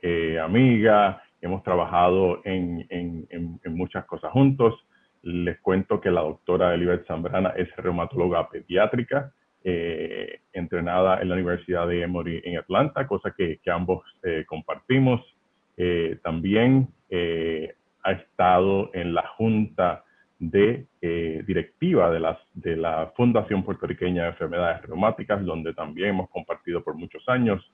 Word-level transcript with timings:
eh, 0.00 0.40
amiga, 0.40 1.22
hemos 1.42 1.62
trabajado 1.62 2.40
en, 2.44 2.86
en, 2.88 3.28
en, 3.30 3.76
muchas 3.76 4.06
cosas 4.06 4.32
juntos. 4.32 4.74
Les 5.26 5.58
cuento 5.58 6.00
que 6.00 6.12
la 6.12 6.20
doctora 6.20 6.72
Elibet 6.72 7.04
Zambrana 7.04 7.48
es 7.56 7.74
reumatóloga 7.74 8.48
pediátrica, 8.48 9.32
eh, 9.64 10.38
entrenada 10.52 11.20
en 11.20 11.28
la 11.28 11.34
Universidad 11.34 11.88
de 11.88 12.02
Emory 12.02 12.40
en 12.44 12.58
Atlanta, 12.58 13.08
cosa 13.08 13.34
que, 13.36 13.58
ambos 13.66 14.04
eh, 14.22 14.44
compartimos. 14.46 15.20
Eh, 15.76 16.20
también 16.22 16.86
ha 18.04 18.12
estado 18.12 18.90
en 18.94 19.14
la 19.14 19.26
junta 19.36 20.04
de 20.38 20.86
directiva 21.44 22.08
de, 22.12 22.36
de 22.54 22.76
la 22.76 23.12
Fundación 23.16 23.64
Puertorriqueña 23.64 24.22
de 24.22 24.28
Enfermedades 24.28 24.82
Reumáticas, 24.82 25.44
donde 25.44 25.74
también 25.74 26.10
hemos 26.10 26.30
compartido 26.30 26.84
por 26.84 26.94
muchos 26.94 27.28
años. 27.28 27.68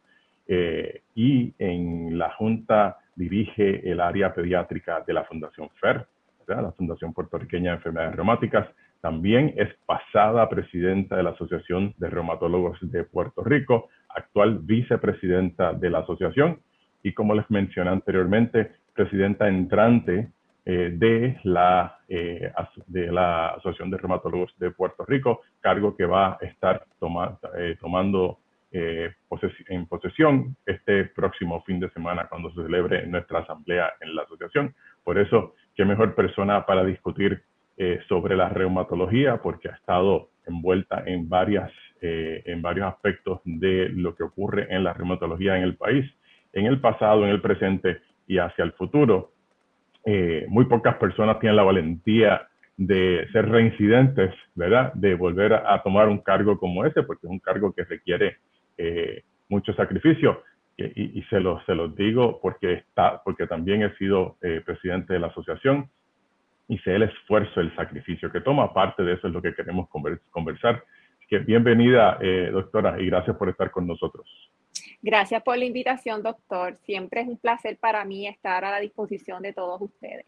y 1.15 1.53
en 1.59 2.17
la 2.17 2.31
junta 2.31 2.97
dirige 3.15 3.91
el 3.91 4.01
área 4.01 4.33
pediátrica 4.33 5.03
de 5.07 5.13
la 5.13 5.25
Fundación 5.25 5.69
FER, 5.79 6.07
la 6.49 6.73
Fundación 6.73 7.13
Puertorriqueña 7.13 7.71
de 7.71 7.77
Enfermedades 7.77 8.17
Reumáticas. 8.17 8.69
También 9.01 9.55
es 9.57 9.69
pasada 9.87 10.49
presidenta 10.49 11.17
de 11.17 11.23
la 11.23 11.31
Asociación 11.31 11.95
de 11.99 12.09
Reumatólogos 12.09 12.79
de 12.83 13.05
Puerto 13.05 13.43
Rico, 13.43 13.89
actual 14.09 14.59
vicepresidenta 14.61 15.73
de 15.73 15.91
la 15.91 16.01
asociación 16.01 16.61
y 17.03 17.13
como 17.13 17.35
les 17.35 17.51
mencioné 17.51 17.91
anteriormente, 17.91 18.73
presidenta 18.95 19.49
entrante 19.49 20.29
eh, 20.65 20.93
de, 20.95 21.41
la, 21.43 21.99
eh, 22.09 22.53
de 22.87 23.11
la 23.11 23.49
Asociación 23.49 23.91
de 23.91 23.97
Reumatólogos 23.99 24.57
de 24.59 24.71
Puerto 24.71 25.05
Rico, 25.05 25.41
cargo 25.61 25.97
que 25.97 26.05
va 26.05 26.35
a 26.35 26.39
estar 26.43 26.87
eh, 27.57 27.77
tomando 27.81 28.39
en 28.75 29.87
posesión 29.87 30.57
este 30.65 31.05
próximo 31.05 31.63
fin 31.65 31.79
de 31.79 31.91
semana 31.91 32.27
cuando 32.27 32.51
se 32.55 32.63
celebre 32.63 33.07
nuestra 33.07 33.41
asamblea 33.41 33.93
en 34.01 34.15
la 34.17 34.23
asociación. 34.23 34.75
Por 35.05 35.19
eso, 35.19 35.55
qué 35.75 35.85
mejor 35.85 36.15
persona 36.15 36.67
para 36.67 36.85
discutir 36.85 37.43
eh, 37.79 38.01
sobre 38.09 38.37
la 38.37 38.49
reumatología 38.49 39.39
porque 39.39 39.69
ha 39.69 39.73
estado 39.73 40.29
envuelta 40.47 41.03
en, 41.07 41.29
varias, 41.29 41.71
eh, 42.01 42.43
en 42.47 42.61
varios 42.61 42.87
aspectos 42.87 43.41
de 43.45 43.89
lo 43.89 44.15
que 44.15 44.25
ocurre 44.25 44.67
en 44.71 44.85
la 44.85 44.93
reumatología 44.93 45.57
en 45.57 45.63
el 45.63 45.77
país, 45.77 46.05
en 46.53 46.67
el 46.67 46.81
pasado, 46.81 47.25
en 47.25 47.31
el 47.31 47.41
presente 47.41 48.01
y 48.27 48.39
hacia 48.39 48.65
el 48.65 48.73
futuro. 48.73 49.33
Eh, 50.05 50.45
muy 50.49 50.67
pocas 50.67 50.97
personas 50.97 51.39
tienen 51.41 51.57
la 51.57 51.63
valentía 51.63 52.47
de 52.77 53.27
ser 53.33 53.49
reincidentes, 53.49 54.35
¿verdad? 54.55 54.93
De 54.95 55.15
volver 55.15 55.55
a, 55.55 55.81
tomar 55.83 56.09
un 56.09 56.19
cargo 56.19 56.59
como 56.59 56.85
ese, 56.85 57.03
porque 57.03 57.27
es 57.27 57.31
un 57.31 57.39
cargo 57.39 57.73
que 57.73 57.85
requiere 57.85 58.37
mucho 59.49 59.73
sacrificio. 59.75 60.43
Y, 60.77 61.19
y, 61.19 61.23
se, 61.25 61.39
los, 61.39 61.65
se 61.67 61.75
los 61.75 61.95
digo 61.95 62.41
porque, 62.41 62.73
está, 62.73 63.23
porque 63.23 63.47
también 63.47 63.83
he 63.83 63.95
sido 63.97 64.37
presidente 64.65 65.13
de 65.13 65.21
la 65.21 65.29
asociación 65.29 65.91
y 66.69 66.79
sé 66.79 66.95
el 66.95 67.03
esfuerzo, 67.03 67.61
el 67.61 67.75
sacrificio 67.77 68.31
que 68.31 68.41
toma. 68.41 68.73
Parte 68.73 69.03
de 69.03 69.15
eso 69.15 69.27
es 69.27 69.33
lo 69.33 69.43
que 69.43 69.55
queremos 69.55 69.89
conversar. 70.31 70.83
que 71.29 71.39
bienvenida, 71.39 72.19
eh, 72.21 72.51
doctora, 72.53 73.01
y 73.01 73.07
gracias 73.07 73.37
por 73.37 73.49
estar 73.49 73.71
con 73.71 73.87
nosotros. 73.87 74.27
Gracias 75.03 75.43
por 75.43 75.57
la 75.59 75.65
invitación, 75.65 76.23
doctor. 76.23 76.77
Siempre 76.85 77.23
es 77.23 77.29
un 77.29 77.39
placer 77.39 77.79
para 77.79 78.05
mí 78.05 78.27
estar 78.27 78.65
a 78.65 78.71
la 78.71 78.81
disposición 78.81 79.43
de 79.43 79.53
todos 79.53 79.81
ustedes. 79.81 80.27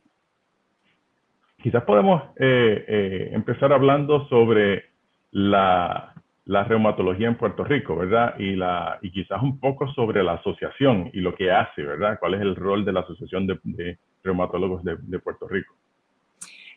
Quizás 1.62 1.82
podemos 1.84 2.22
eh, 2.36 2.84
eh, 2.88 3.30
empezar 3.32 3.72
hablando 3.72 4.26
sobre 4.28 4.84
la, 5.30 6.13
la, 6.44 6.64
reumatología 6.64 7.28
en 7.28 7.36
Puerto 7.36 7.64
Rico, 7.64 7.96
¿verdad? 7.96 8.38
Y, 8.38 8.56
la, 8.56 8.98
y 9.02 9.10
quizás 9.10 9.42
un 9.42 9.58
poco 9.58 9.92
sobre 9.92 10.22
la 10.22 10.34
asociación 10.34 11.10
y 11.12 11.20
lo 11.20 11.34
que 11.34 11.50
hace, 11.50 11.82
¿verdad? 11.82 12.18
¿Cuál 12.18 12.34
es 12.34 12.40
el 12.40 12.56
rol 12.56 12.84
de 12.84 12.92
la 12.92 13.00
Asociación 13.00 13.46
de, 13.46 13.98
Reumatólogos 14.22 14.82
de 14.84 15.18
Puerto 15.18 15.46
Rico? 15.48 15.74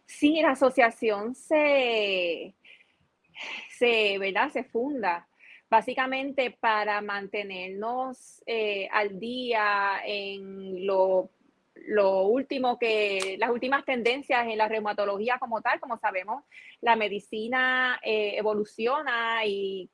Sí, 0.07 0.41
la 0.41 0.51
asociación 0.51 1.35
se, 1.35 2.55
se, 3.69 4.17
¿verdad? 4.17 4.49
se 4.49 4.63
funda 4.63 5.27
básicamente 5.69 6.57
para 6.59 7.01
mantenernos 7.01 8.41
eh, 8.47 8.87
al 8.91 9.19
día 9.19 10.01
en 10.05 10.85
lo, 10.87 11.29
último 12.23 12.77
que, 12.77 13.37
las 13.39 13.49
últimas 13.49 13.85
tendencias 13.85 14.47
en 14.47 14.57
la 14.57 14.67
reumatología 14.67 15.37
como 15.39 15.61
tal, 15.61 15.79
como 15.79 15.97
sabemos, 15.97 16.43
la 16.81 16.95
medicina 16.95 17.99
eh, 18.03 18.35
evoluciona 18.37 19.45
y 19.45 19.89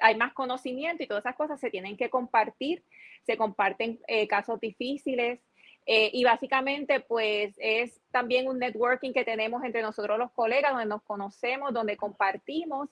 hay 0.00 0.16
más 0.16 0.32
conocimiento 0.32 1.02
y 1.02 1.06
todas 1.06 1.24
esas 1.24 1.36
cosas 1.36 1.60
se 1.60 1.70
tienen 1.70 1.96
que 1.96 2.10
compartir, 2.10 2.84
se 3.24 3.36
comparten 3.36 4.00
eh, 4.06 4.26
casos 4.26 4.58
difíciles, 4.60 5.40
eh, 5.84 6.10
y 6.12 6.22
básicamente, 6.24 7.00
pues 7.00 7.54
es 7.58 8.00
también 8.12 8.46
un 8.46 8.58
networking 8.58 9.12
que 9.12 9.24
tenemos 9.24 9.64
entre 9.64 9.82
nosotros 9.82 10.18
los 10.18 10.30
colegas, 10.30 10.72
donde 10.72 10.86
nos 10.86 11.02
conocemos, 11.02 11.72
donde 11.72 11.96
compartimos. 11.96 12.88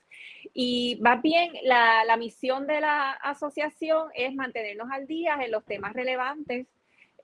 Y 0.52 0.98
más 1.00 1.22
bien, 1.22 1.52
la, 1.62 2.04
la 2.04 2.16
misión 2.16 2.66
de 2.66 2.80
la 2.80 3.12
asociación 3.12 4.08
es 4.14 4.34
mantenernos 4.34 4.88
al 4.90 5.06
día 5.06 5.38
en 5.40 5.52
los 5.52 5.64
temas 5.64 5.92
relevantes 5.92 6.66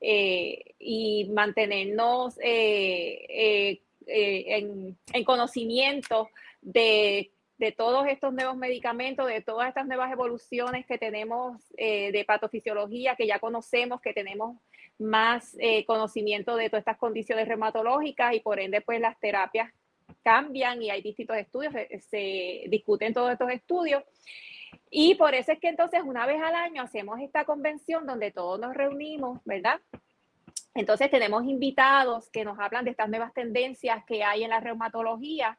eh, 0.00 0.74
y 0.78 1.28
mantenernos 1.32 2.38
eh, 2.42 3.80
en, 4.06 4.96
en, 5.12 5.24
conocimiento 5.24 6.30
de 6.60 7.30
de 7.58 7.72
todos 7.72 8.06
estos 8.06 8.34
nuevos 8.34 8.54
medicamentos, 8.54 9.26
de 9.26 9.40
todas 9.40 9.68
estas 9.68 9.86
nuevas 9.86 10.12
evoluciones 10.12 10.84
que 10.84 10.98
tenemos 10.98 11.62
de 11.78 12.24
patofisiología, 12.28 13.16
que 13.16 13.26
ya 13.26 13.38
conocemos, 13.38 14.02
que 14.02 14.12
tenemos 14.12 14.58
más 14.98 15.56
eh, 15.58 15.84
conocimiento 15.84 16.56
de 16.56 16.68
todas 16.68 16.82
estas 16.82 16.98
condiciones 16.98 17.48
reumatológicas 17.48 18.34
y 18.34 18.40
por 18.40 18.58
ende 18.60 18.80
pues 18.80 19.00
las 19.00 19.18
terapias 19.20 19.72
cambian 20.22 20.82
y 20.82 20.90
hay 20.90 21.02
distintos 21.02 21.36
estudios, 21.36 21.74
se, 22.08 22.64
discuten 22.68 23.12
todos 23.12 23.32
estos 23.32 23.50
estudios. 23.50 24.02
Y 24.90 25.14
por 25.16 25.34
eso 25.34 25.52
es 25.52 25.58
que 25.58 25.68
entonces 25.68 26.02
una 26.04 26.26
vez 26.26 26.40
al 26.42 26.54
año 26.54 26.82
hacemos 26.82 27.20
esta 27.20 27.44
convención 27.44 28.06
donde 28.06 28.30
todos 28.30 28.60
nos 28.60 28.74
reunimos, 28.74 29.40
¿verdad? 29.44 29.80
Entonces 30.74 31.10
tenemos 31.10 31.44
invitados 31.44 32.28
que 32.30 32.44
nos 32.44 32.58
hablan 32.58 32.84
de 32.84 32.90
estas 32.90 33.08
nuevas 33.08 33.32
tendencias 33.32 34.04
que 34.06 34.22
hay 34.22 34.44
en 34.44 34.50
la 34.50 34.60
reumatología. 34.60 35.58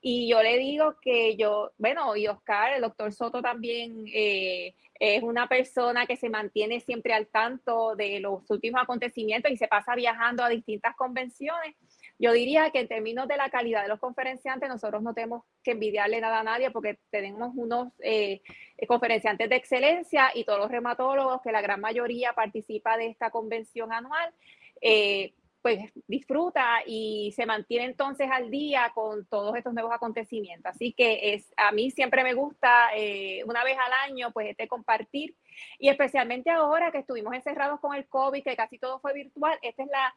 Y 0.00 0.28
yo 0.28 0.42
le 0.42 0.58
digo 0.58 0.96
que 1.00 1.36
yo, 1.36 1.72
bueno, 1.78 2.16
y 2.16 2.26
Oscar, 2.26 2.74
el 2.74 2.82
doctor 2.82 3.12
Soto 3.12 3.40
también 3.40 4.04
eh, 4.12 4.74
es 5.00 5.22
una 5.22 5.48
persona 5.48 6.06
que 6.06 6.16
se 6.16 6.28
mantiene 6.28 6.80
siempre 6.80 7.14
al 7.14 7.26
tanto 7.26 7.94
de 7.96 8.20
los 8.20 8.42
últimos 8.50 8.82
acontecimientos 8.82 9.50
y 9.50 9.56
se 9.56 9.68
pasa 9.68 9.94
viajando 9.94 10.42
a 10.42 10.48
distintas 10.48 10.94
convenciones. 10.96 11.74
Yo 12.18 12.32
diría 12.32 12.70
que 12.70 12.80
en 12.80 12.88
términos 12.88 13.26
de 13.26 13.36
la 13.36 13.50
calidad 13.50 13.82
de 13.82 13.88
los 13.88 13.98
conferenciantes, 13.98 14.68
nosotros 14.68 15.02
no 15.02 15.14
tenemos 15.14 15.42
que 15.62 15.72
envidiarle 15.72 16.20
nada 16.20 16.40
a 16.40 16.44
nadie 16.44 16.70
porque 16.70 16.98
tenemos 17.10 17.52
unos 17.56 17.92
eh, 18.00 18.40
conferenciantes 18.86 19.48
de 19.48 19.56
excelencia 19.56 20.30
y 20.34 20.44
todos 20.44 20.60
los 20.60 20.70
reumatólogos, 20.70 21.42
que 21.42 21.52
la 21.52 21.60
gran 21.60 21.80
mayoría 21.80 22.32
participa 22.32 22.96
de 22.96 23.06
esta 23.06 23.30
convención 23.30 23.92
anual, 23.92 24.32
eh, 24.80 25.34
pues 25.64 25.80
disfruta 26.06 26.82
y 26.86 27.32
se 27.34 27.46
mantiene 27.46 27.86
entonces 27.86 28.28
al 28.30 28.50
día 28.50 28.92
con 28.94 29.24
todos 29.26 29.56
estos 29.56 29.72
nuevos 29.72 29.92
acontecimientos. 29.94 30.70
Así 30.74 30.92
que 30.92 31.32
es, 31.32 31.54
a 31.56 31.72
mí 31.72 31.90
siempre 31.90 32.22
me 32.22 32.34
gusta 32.34 32.90
eh, 32.94 33.42
una 33.46 33.64
vez 33.64 33.78
al 33.78 34.10
año 34.10 34.30
pues 34.30 34.48
este 34.50 34.68
compartir 34.68 35.34
y 35.78 35.88
especialmente 35.88 36.50
ahora 36.50 36.92
que 36.92 36.98
estuvimos 36.98 37.32
encerrados 37.32 37.80
con 37.80 37.94
el 37.94 38.06
COVID, 38.06 38.44
que 38.44 38.56
casi 38.56 38.78
todo 38.78 39.00
fue 39.00 39.14
virtual, 39.14 39.58
esta 39.62 39.84
es 39.84 39.88
la 39.88 40.14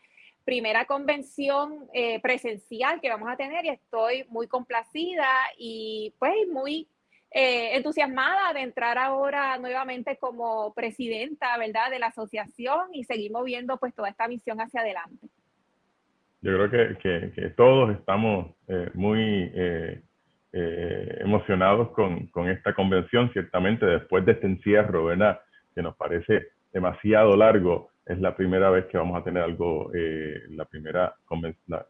primera 0.48 0.86
convención 0.86 1.90
eh, 1.94 2.22
presencial 2.22 3.02
que 3.02 3.10
vamos 3.10 3.30
a 3.30 3.36
tener 3.36 3.66
y 3.66 3.70
estoy 3.70 4.24
muy 4.30 4.48
complacida 4.48 5.28
y 5.58 6.14
pues 6.20 6.36
muy 6.50 6.88
eh, 7.32 7.76
entusiasmada 7.76 8.54
de 8.54 8.62
entrar 8.62 8.98
ahora 8.98 9.58
nuevamente 9.58 10.16
como 10.18 10.74
presidenta, 10.74 11.58
¿verdad?, 11.58 11.92
de 11.92 12.00
la 12.00 12.08
asociación 12.08 12.94
y 12.94 13.04
seguir 13.04 13.30
moviendo 13.30 13.76
pues 13.76 13.94
toda 13.94 14.08
esta 14.08 14.30
misión 14.30 14.62
hacia 14.62 14.80
adelante. 14.80 15.28
Yo 16.40 16.70
creo 16.70 16.98
que, 16.98 17.50
todos 17.58 17.94
estamos 17.98 18.56
eh, 18.70 18.90
muy 18.94 19.52
emocionados 20.54 21.90
con, 21.90 22.50
esta 22.50 22.74
convención, 22.74 23.30
ciertamente 23.34 23.86
después 23.86 24.26
de 24.26 24.32
este 24.32 24.48
encierro, 24.48 25.04
¿verdad?, 25.04 25.42
que 25.76 25.82
nos 25.82 25.98
parece 25.98 26.48
demasiado 26.72 27.36
largo 27.36 27.90
es 28.08 28.20
la 28.20 28.36
primera 28.36 28.70
vez 28.70 28.86
que 28.86 28.98
vamos 28.98 29.20
a 29.20 29.24
tener 29.24 29.44
algo, 29.44 29.92
eh, 29.94 30.44
la 30.50 30.66
primera 30.66 31.16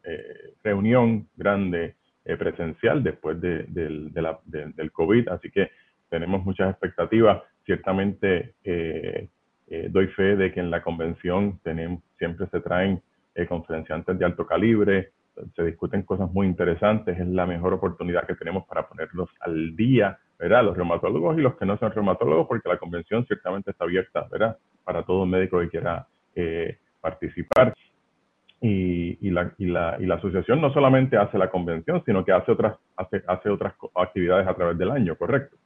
eh, 0.04 0.54
reunión 0.64 1.28
grande 1.36 1.96
eh, 2.25 2.36
presencial 2.36 3.04
después 3.04 3.40
de, 3.40 3.66
del 3.68 4.92
COVID, 4.92 5.30
así 5.30 5.52
que 5.52 5.69
tenemos 6.10 6.44
muchas 6.44 6.72
expectativas. 6.72 7.44
Ciertamente 7.66 8.56
doy 9.90 10.08
fe 10.08 10.38
de 10.38 10.54
que 10.54 10.62
en 10.62 10.72
la 10.72 10.81
convención 10.81 11.60
tenemos, 11.64 12.02
siempre 12.18 12.48
se 12.48 12.62
traen 12.62 13.02
conferenciantes 13.48 14.18
de 14.18 14.25
alto 14.25 14.48
calibre, 14.48 15.12
se 15.56 15.64
discuten 15.64 16.04
cosas 16.04 16.31
muy 16.31 16.48
interesantes, 16.48 17.19
es 17.19 17.28
la 17.28 17.46
mejor 17.46 17.74
oportunidad 17.74 18.25
que 18.25 18.36
tenemos 18.36 18.66
para 18.66 18.88
ponerlos 18.88 19.30
al 19.42 19.75
día, 19.75 20.18
¿verdad? 20.40 20.64
Los 20.64 20.78
reumatólogos 20.78 21.38
y 21.38 21.42
los 21.42 21.58
que 21.58 21.66
no 21.66 21.78
son 21.78 21.92
reumatólogos, 21.92 22.48
porque 22.48 22.69
la 22.69 22.78
convención 22.78 23.25
ciertamente 23.28 23.72
está 23.72 23.84
abierta, 23.84 24.28
¿verdad? 24.31 24.58
Para 24.88 25.04
todo 25.04 25.25
médico 25.25 25.60
que 25.60 25.68
quiera 25.68 26.07
eh, 26.34 26.78
participar. 27.01 27.74
Y, 28.62 29.30
la, 29.30 29.54
y, 29.57 29.66
la, 29.66 30.16
asociación 30.16 30.62
no 30.62 30.72
solamente 30.74 31.18
hace 31.18 31.38
la 31.38 31.50
convención, 31.51 32.01
sino 32.06 32.24
que 32.24 32.31
hace 32.31 32.54
otras, 32.54 32.78
hace 32.95 33.50
otras 33.50 33.74
actividades 33.94 34.48
a 34.48 34.56
través 34.56 34.78
del 34.78 34.92
año, 34.92 35.18
¿correcto? 35.18 35.57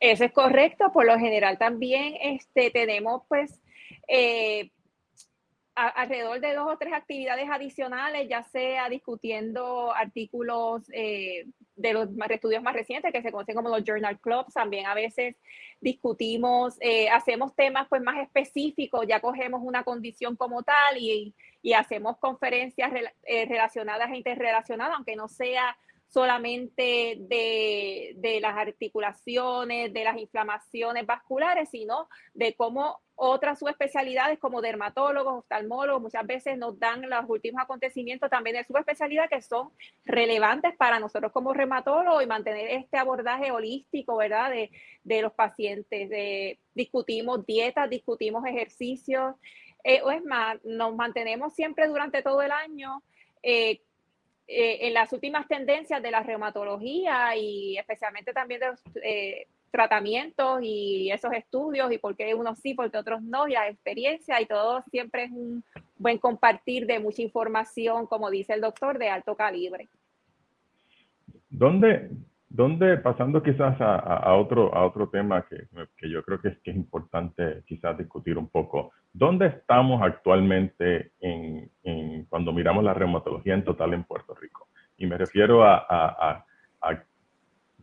Eso 0.00 0.24
es 0.24 0.32
correcto. 0.32 0.90
Por 0.92 1.06
lo 1.06 1.16
general 1.18 1.56
también 1.56 2.14
este, 2.20 2.72
tenemos 2.72 3.22
pues 3.28 3.62
eh, 4.08 4.70
alrededor 5.76 6.40
de 6.40 6.54
dos 6.54 6.66
o 6.68 6.78
tres 6.78 6.92
actividades 6.92 7.48
adicionales, 7.48 8.28
ya 8.28 8.42
sea 8.42 8.88
discutiendo 8.88 9.94
artículos 9.94 10.82
eh, 10.92 11.46
de 11.80 11.92
los 11.94 12.08
estudios 12.28 12.62
más 12.62 12.74
recientes 12.74 13.12
que 13.12 13.22
se 13.22 13.32
conocen 13.32 13.54
como 13.54 13.68
los 13.68 13.84
journal 13.84 14.20
clubs, 14.20 14.52
también 14.52 14.86
a 14.86 14.94
veces 14.94 15.36
discutimos, 15.80 16.76
eh, 16.80 17.08
hacemos 17.08 17.54
temas 17.54 17.88
pues 17.88 18.02
más 18.02 18.18
específicos, 18.18 19.06
ya 19.06 19.20
cogemos 19.20 19.60
una 19.64 19.82
condición 19.82 20.36
como 20.36 20.62
tal 20.62 20.98
y, 20.98 21.34
y 21.62 21.72
hacemos 21.72 22.18
conferencias 22.18 22.92
eh, 23.24 23.46
relacionadas 23.46 24.10
e 24.10 24.16
interrelacionadas, 24.16 24.96
aunque 24.96 25.16
no 25.16 25.28
sea 25.28 25.76
solamente 26.12 27.16
de, 27.20 28.14
de, 28.16 28.40
las 28.40 28.56
articulaciones, 28.56 29.92
de 29.92 30.04
las 30.04 30.18
inflamaciones 30.18 31.06
vasculares, 31.06 31.68
sino 31.70 32.08
de 32.34 32.54
cómo 32.54 33.00
otras 33.14 33.60
subespecialidades 33.60 34.38
como 34.40 34.60
dermatólogos, 34.60 35.40
oftalmólogos, 35.40 36.02
muchas 36.02 36.26
veces 36.26 36.58
nos 36.58 36.78
dan 36.80 37.08
los 37.08 37.24
últimos 37.28 37.62
acontecimientos 37.62 38.28
también 38.28 38.56
de 38.56 38.64
subespecialidad 38.64 39.28
que 39.28 39.40
son 39.40 39.70
relevantes 40.04 40.74
para 40.76 40.98
nosotros 40.98 41.30
como 41.30 41.54
reumatólogos 41.54 42.24
y 42.24 42.26
mantener 42.26 42.68
este 42.70 42.96
abordaje 42.96 43.52
holístico, 43.52 44.16
¿verdad? 44.16 44.50
De, 44.50 44.70
de 45.04 45.22
los 45.22 45.32
pacientes. 45.32 46.08
De, 46.10 46.58
discutimos 46.74 47.46
dietas, 47.46 47.88
discutimos 47.88 48.44
ejercicios, 48.46 49.36
eh, 49.84 50.00
o 50.02 50.10
es 50.10 50.24
más, 50.24 50.58
nos 50.64 50.94
mantenemos 50.96 51.54
siempre 51.54 51.86
durante 51.86 52.22
todo 52.22 52.42
el 52.42 52.50
año 52.50 53.02
eh, 53.42 53.80
eh, 54.52 54.88
en 54.88 54.94
las 54.94 55.12
últimas 55.12 55.46
tendencias 55.46 56.02
de 56.02 56.10
la 56.10 56.24
reumatología 56.24 57.36
y 57.36 57.78
especialmente 57.78 58.32
también 58.32 58.58
de 58.58 58.66
los 58.66 58.80
eh, 59.00 59.46
tratamientos 59.70 60.58
y 60.60 61.08
esos 61.12 61.32
estudios 61.34 61.92
y 61.92 61.98
por 61.98 62.16
qué 62.16 62.34
unos 62.34 62.58
sí, 62.58 62.74
por 62.74 62.90
qué 62.90 62.98
otros 62.98 63.22
no, 63.22 63.46
y 63.46 63.52
la 63.52 63.68
experiencia 63.68 64.40
y 64.40 64.46
todo 64.46 64.82
siempre 64.90 65.24
es 65.24 65.30
un 65.30 65.62
buen 65.98 66.18
compartir 66.18 66.86
de 66.86 66.98
mucha 66.98 67.22
información, 67.22 68.08
como 68.08 68.28
dice 68.28 68.54
el 68.54 68.60
doctor, 68.60 68.98
de 68.98 69.08
alto 69.08 69.36
calibre. 69.36 69.88
¿Dónde, 71.48 72.10
dónde 72.50 72.98
pasando 72.98 73.42
quizás 73.42 73.80
a, 73.80 74.34
otro, 74.34 74.74
a 74.74 74.84
otro 74.84 75.08
tema 75.08 75.46
que, 75.48 75.68
que 75.96 76.10
yo 76.10 76.22
creo 76.24 76.40
que 76.40 76.48
es, 76.48 76.58
que 76.58 76.72
es 76.72 76.76
importante 76.76 77.62
quizás 77.64 77.96
discutir 77.96 78.36
un 78.36 78.48
poco, 78.48 78.92
¿dónde 79.12 79.46
estamos 79.46 80.02
actualmente 80.02 81.12
en, 81.20 81.70
en, 81.84 82.24
cuando 82.24 82.52
miramos 82.52 82.82
la 82.84 82.92
reumatología 82.92 83.54
en 83.54 83.64
total 83.64 83.94
en 83.94 84.04
Puerto 84.04 84.34
Rico? 84.34 84.68
Y 84.98 85.06
me 85.06 85.16
refiero 85.16 85.64
a, 85.64 85.76
a, 85.88 86.44
a 86.82 87.02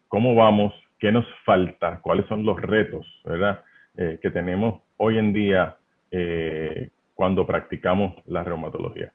cómo 0.10 0.36
vamos, 0.36 0.74
qué 1.00 1.12
nos 1.12 1.25
falta, 1.46 2.00
cuáles 2.02 2.28
son 2.28 2.46
los 2.46 2.62
retos 2.62 3.06
¿verdad? 3.24 3.64
Eh, 3.96 4.19
que 4.22 4.30
tenemos 4.30 4.81
hoy 4.98 5.18
en 5.18 5.34
día 5.34 5.78
eh, 6.12 6.90
cuando 7.14 7.47
practicamos 7.47 8.14
la 8.26 8.44
reumatología. 8.44 9.12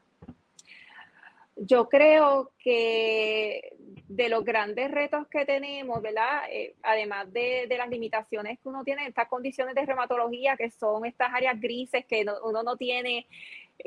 Yo 1.56 1.88
creo 1.88 2.52
que 2.58 3.74
de 4.08 4.28
los 4.28 4.44
grandes 4.44 4.90
retos 4.90 5.26
que 5.28 5.44
tenemos, 5.44 6.00
¿verdad? 6.02 6.42
Eh, 6.50 6.74
además 6.82 7.32
de, 7.32 7.66
las 7.68 7.88
limitaciones 7.88 8.58
que 8.58 8.68
uno 8.68 8.84
tiene, 8.84 9.06
estas 9.06 9.28
condiciones 9.28 9.74
de 9.74 9.86
reumatología, 9.86 10.56
que 10.56 10.70
son 10.70 11.04
estas 11.06 11.32
áreas 11.32 11.60
grises 11.60 12.04
que 12.06 12.24
uno 12.42 12.62
no 12.62 12.76
tiene, 12.76 13.26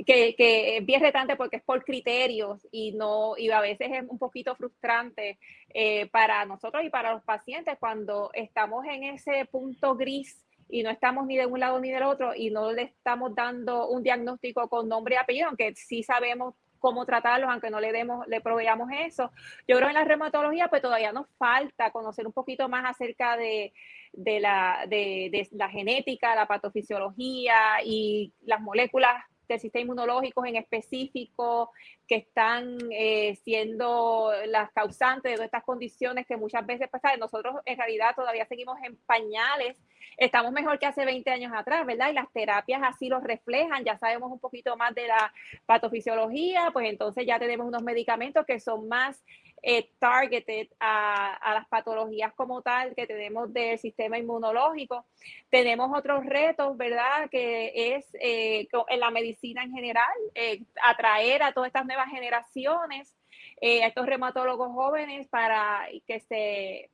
que, 0.05 0.35
es 0.77 0.85
bien 0.85 1.01
retante 1.01 1.35
porque 1.35 1.57
es 1.57 1.63
por 1.63 1.83
criterios 1.83 2.67
y, 2.71 2.93
no, 2.93 3.37
y 3.37 3.49
a 3.49 3.61
veces 3.61 3.89
es 3.91 4.03
un 4.07 4.17
poquito 4.17 4.55
frustrante 4.55 5.37
eh, 5.73 6.07
para 6.07 6.45
nosotros 6.45 6.83
y 6.83 6.89
para 6.89 7.13
los 7.13 7.23
pacientes 7.23 7.77
cuando 7.79 8.31
estamos 8.33 8.85
en 8.85 9.03
ese 9.03 9.45
punto 9.45 9.95
gris 9.95 10.41
y 10.69 10.81
no 10.81 10.89
estamos 10.89 11.27
ni 11.27 11.37
de 11.37 11.45
un 11.45 11.59
lado 11.59 11.79
ni 11.79 11.91
del 11.91 12.03
otro 12.03 12.33
y 12.35 12.49
no 12.49 12.71
le 12.71 12.83
estamos 12.83 13.35
dando 13.35 13.87
un 13.87 14.01
diagnóstico 14.01 14.67
con 14.67 14.89
nombre 14.89 15.15
y 15.15 15.17
apellido, 15.17 15.47
aunque 15.47 15.75
sí 15.75 16.01
sabemos 16.01 16.55
cómo 16.85 17.03
tratarlos, 17.03 17.49
aunque 17.49 17.71
no 17.71 17.79
le 17.79 17.91
demos, 17.91 18.27
le 18.27 18.41
proveamos 18.41 18.89
eso. 18.91 19.31
Yo 19.67 19.75
creo 19.75 19.87
que 19.87 19.95
en 19.95 20.01
la 20.01 20.03
reumatología, 20.03 20.67
pues 20.67 20.83
todavía 20.83 21.11
nos 21.11 21.25
falta 21.35 21.89
conocer 21.89 22.27
un 22.27 22.31
poquito 22.31 22.69
más 22.69 22.85
acerca 22.85 23.35
de, 23.37 23.73
de, 24.13 24.39
la, 24.39 24.85
de, 24.87 25.29
de 25.31 25.49
la 25.53 25.67
genética, 25.67 26.35
la 26.35 26.45
patofisiología 26.45 27.81
y 27.83 28.31
las 28.43 28.61
moléculas 28.61 29.15
del 29.47 29.59
sistema 29.59 29.83
inmunológico 29.83 30.45
en 30.45 30.55
específico 30.55 31.71
que 32.07 32.15
están 32.15 32.77
eh, 32.91 33.35
siendo 33.43 34.31
las 34.47 34.71
causantes 34.71 35.39
de 35.39 35.45
estas 35.45 35.63
condiciones 35.63 36.25
que 36.25 36.37
muchas 36.37 36.65
veces 36.65 36.89
pasan. 36.89 37.19
Nosotros 37.19 37.55
en 37.65 37.77
realidad 37.77 38.15
todavía 38.15 38.45
seguimos 38.45 38.77
en 38.83 38.95
pañales, 39.05 39.77
estamos 40.17 40.51
mejor 40.51 40.79
que 40.79 40.85
hace 40.85 41.05
20 41.05 41.29
años 41.29 41.51
atrás, 41.55 41.85
¿verdad? 41.85 42.09
Y 42.09 42.13
las 42.13 42.31
terapias 42.31 42.81
así 42.83 43.09
lo 43.09 43.19
reflejan, 43.19 43.83
ya 43.83 43.97
sabemos 43.97 44.31
un 44.31 44.39
poquito 44.39 44.77
más 44.77 44.93
de 44.95 45.07
la 45.07 45.33
patofisiología, 45.65 46.69
pues 46.71 46.89
entonces 46.89 47.25
ya 47.25 47.39
tenemos 47.39 47.67
unos 47.67 47.83
medicamentos 47.83 48.45
que 48.45 48.59
son 48.59 48.87
más 48.87 49.23
eh, 49.67 49.89
targeted 49.97 50.67
a, 50.79 51.53
las 51.55 51.67
patologías 51.67 52.31
como 52.35 52.61
tal 52.61 52.93
que 52.93 53.07
tenemos 53.07 53.51
del 53.51 53.79
sistema 53.79 54.19
inmunológico. 54.19 55.07
Tenemos 55.49 55.89
otros 55.97 56.23
retos, 56.23 56.77
¿verdad? 56.77 57.27
Que 57.31 57.95
es 57.95 58.05
eh, 58.21 58.67
en 58.89 58.99
la 58.99 59.09
medicina 59.09 59.63
en 59.63 59.73
general, 59.73 60.13
eh, 60.35 60.61
atraer 60.83 61.41
a 61.41 61.51
todas 61.51 61.69
estas 61.69 61.87
nuevas 61.87 62.09
generaciones, 62.09 63.15
a 63.59 63.87
estos 63.87 64.05
reumatólogos 64.05 64.71
jóvenes 64.71 65.27
para 65.29 65.87
que 66.05 66.19
se 66.19 66.91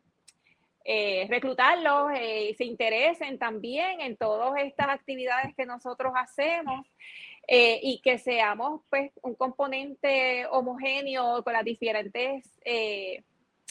eh, 0.86 1.28
reclutarlos, 1.30 2.12
eh, 2.16 2.54
se 2.58 2.66
interesen 2.66 3.38
también 3.38 4.02
en 4.02 4.18
todas 4.18 4.62
estas 4.62 4.90
actividades 4.90 5.56
que 5.56 5.66
nosotros 5.66 6.14
hacemos. 6.16 6.86
Eh, 7.48 7.80
y 7.82 8.02
que 8.02 8.20
seamos 8.20 8.82
pues 8.90 9.12
un 9.24 9.34
componente 9.34 10.46
homogéneo 10.52 11.44
con 11.44 11.54
las 11.54 11.66
diferentes 11.66 12.48
eh, 12.64 13.24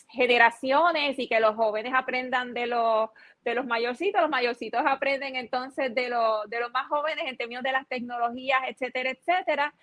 generaciones 0.09 1.19
y 1.19 1.29
que 1.29 1.39
los 1.39 1.55
jóvenes 1.55 1.93
aprendan 1.95 2.53
de 2.53 2.67
los, 2.67 3.11
de 3.45 3.55
los 3.55 3.65
mayorcitos, 3.65 4.21
los 4.21 4.31
mayorcitos 4.31 4.83
aprenden 4.85 5.37
entonces 5.37 5.95
de, 5.95 6.03
de 6.03 6.61
los 6.61 6.73
más 6.73 6.89
jóvenes 6.89 7.25
en 7.27 7.37
términos 7.37 7.63
de 7.63 7.73
las 7.73 7.87
tecnologías, 7.89 8.61
etcétera, 8.69 9.11
etcétera. 9.11 9.75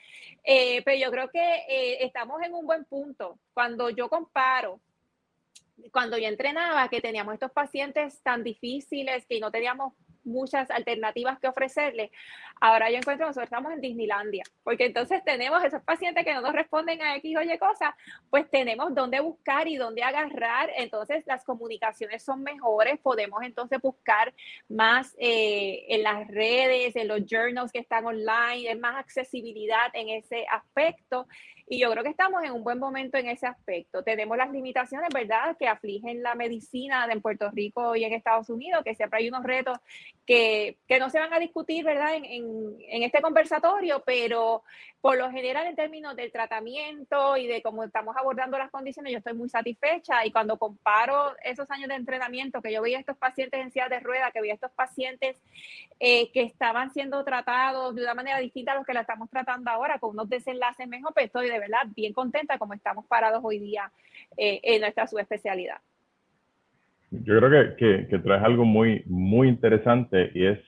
Eh, 0.43 0.81
pero 0.83 0.97
yo 0.97 1.09
creo 1.09 1.29
que 1.29 1.97
estamos 2.01 2.41
en 2.43 2.53
un 2.53 2.65
buen 2.65 2.83
punto. 2.85 3.39
Cuando 3.53 3.89
yo 3.89 4.09
comparo 4.09 4.81
cuando 5.91 6.17
yo 6.17 6.27
entrenaba, 6.27 6.89
que 6.89 7.01
teníamos 7.01 7.33
estos 7.33 7.51
pacientes 7.51 8.21
tan 8.21 8.43
difíciles 8.43 9.25
que 9.25 9.39
no 9.39 9.51
teníamos 9.51 9.93
muchas 10.27 10.69
alternativas 10.69 11.39
que 11.39 11.47
ofrecerle. 11.47 12.11
Ahora 12.59 12.89
yo 12.89 12.97
encuentro, 12.97 13.25
nosotros 13.25 13.45
estamos 13.45 13.71
en 13.71 13.81
Disneylandia, 13.81 14.43
porque 14.63 14.85
entonces 14.85 15.23
tenemos 15.23 15.63
esos 15.63 15.81
pacientes 15.83 16.25
que 16.25 16.33
no 16.33 16.41
nos 16.41 16.53
responden 16.53 17.01
a 17.01 17.15
X 17.17 17.37
o 17.37 17.41
Y 17.41 17.57
cosas, 17.57 17.95
pues 18.29 18.49
tenemos 18.49 18.93
dónde 18.93 19.19
buscar 19.19 19.67
y 19.67 19.77
dónde 19.77 20.03
agarrar, 20.03 20.69
entonces 20.75 21.23
las 21.25 21.43
comunicaciones 21.45 22.23
son 22.23 22.43
mejores, 22.43 22.99
podemos 22.99 23.41
entonces 23.43 23.79
buscar 23.81 24.33
más 24.67 25.15
eh, 25.19 25.85
en 25.87 26.03
las 26.03 26.27
redes, 26.27 26.95
en 26.95 27.07
los 27.07 27.21
journals 27.25 27.71
que 27.71 27.79
están 27.79 28.05
online, 28.05 28.71
es 28.71 28.79
más 28.79 28.97
accesibilidad 28.97 29.89
en 29.93 30.09
ese 30.09 30.45
aspecto. 30.51 31.27
Y 31.69 31.79
yo 31.79 31.91
creo 31.91 32.01
que 32.01 32.11
estamos 32.11 32.41
en 32.43 32.53
un 32.53 32.63
buen 32.63 32.79
momento 32.79 33.17
en 33.17 33.27
ese 33.27 33.45
aspecto. 33.45 34.01
Tenemos 34.01 34.37
las 34.37 34.49
limitaciones, 34.51 35.09
¿verdad?, 35.13 35.57
que 35.57 35.67
afligen 35.67 36.23
la 36.23 36.33
medicina 36.33 37.05
en 37.11 37.21
Puerto 37.21 37.51
Rico 37.51 37.93
y 37.93 38.05
en 38.05 38.13
Estados 38.13 38.49
Unidos, 38.49 38.83
que 38.85 38.95
siempre 38.95 39.19
hay 39.19 39.27
unos 39.27 39.43
retos 39.43 39.77
que, 40.25 40.77
que 40.87 40.97
no 40.97 41.09
se 41.09 41.19
van 41.19 41.33
a 41.33 41.39
discutir, 41.39 41.83
¿verdad?, 41.83 42.15
en, 42.15 42.23
en, 42.23 43.03
este 43.03 43.21
conversatorio, 43.21 44.01
pero 44.05 44.63
por 45.01 45.17
lo 45.17 45.29
general 45.29 45.67
en 45.67 45.75
términos 45.75 46.15
del 46.15 46.31
tratamiento 46.31 47.35
y 47.35 47.47
de 47.47 47.61
cómo 47.61 47.83
estamos 47.83 48.15
abordando 48.17 48.57
las 48.57 48.71
condiciones, 48.71 49.11
yo 49.11 49.19
estoy 49.19 49.33
muy 49.33 49.49
satisfecha 49.49 50.25
y 50.25 50.31
cuando 50.31 50.57
comparo 50.57 51.35
esos 51.43 51.69
años 51.69 51.89
de 51.89 51.95
entrenamiento 51.95 52.61
que 52.61 52.73
yo 52.73 52.81
veía 52.81 52.97
a 52.97 53.01
estos 53.01 53.17
pacientes 53.17 53.61
en 53.61 53.71
silla 53.71 53.89
de 53.89 53.99
rueda, 53.99 54.31
que 54.31 54.41
veía 54.41 54.53
a 54.53 54.55
estos 54.55 54.71
pacientes 54.71 55.37
eh, 55.99 56.31
que 56.31 56.43
estaban 56.43 56.91
siendo 56.91 57.23
tratados 57.23 57.95
de 57.95 58.03
una 58.03 58.13
manera 58.13 58.39
distinta 58.39 58.71
a 58.71 58.75
los 58.75 58.85
que 58.85 58.93
la 58.93 59.01
estamos 59.01 59.29
tratando 59.29 59.69
ahora, 59.69 59.99
con 59.99 60.11
unos 60.11 60.29
desenlaces 60.29 60.87
mejor, 60.87 61.13
pues 61.13 61.27
estoy 61.27 61.49
de 61.49 61.56
verdad 61.59 61.79
bien 61.95 62.13
contenta 62.13 62.57
como 62.57 62.73
estamos 62.73 63.05
parados 63.07 63.41
hoy 63.43 63.59
día 63.59 63.91
eh, 64.37 64.59
en 64.63 64.81
nuestra 64.81 65.07
subespecialidad. 65.07 65.77
Yo 67.11 67.39
creo 67.39 67.75
que, 67.77 68.07
que, 68.07 68.19
traes 68.19 68.43
algo 68.43 68.65
muy, 68.65 69.03
muy 69.05 69.47
interesante 69.47 70.29
y 70.33 70.45
es 70.45 70.59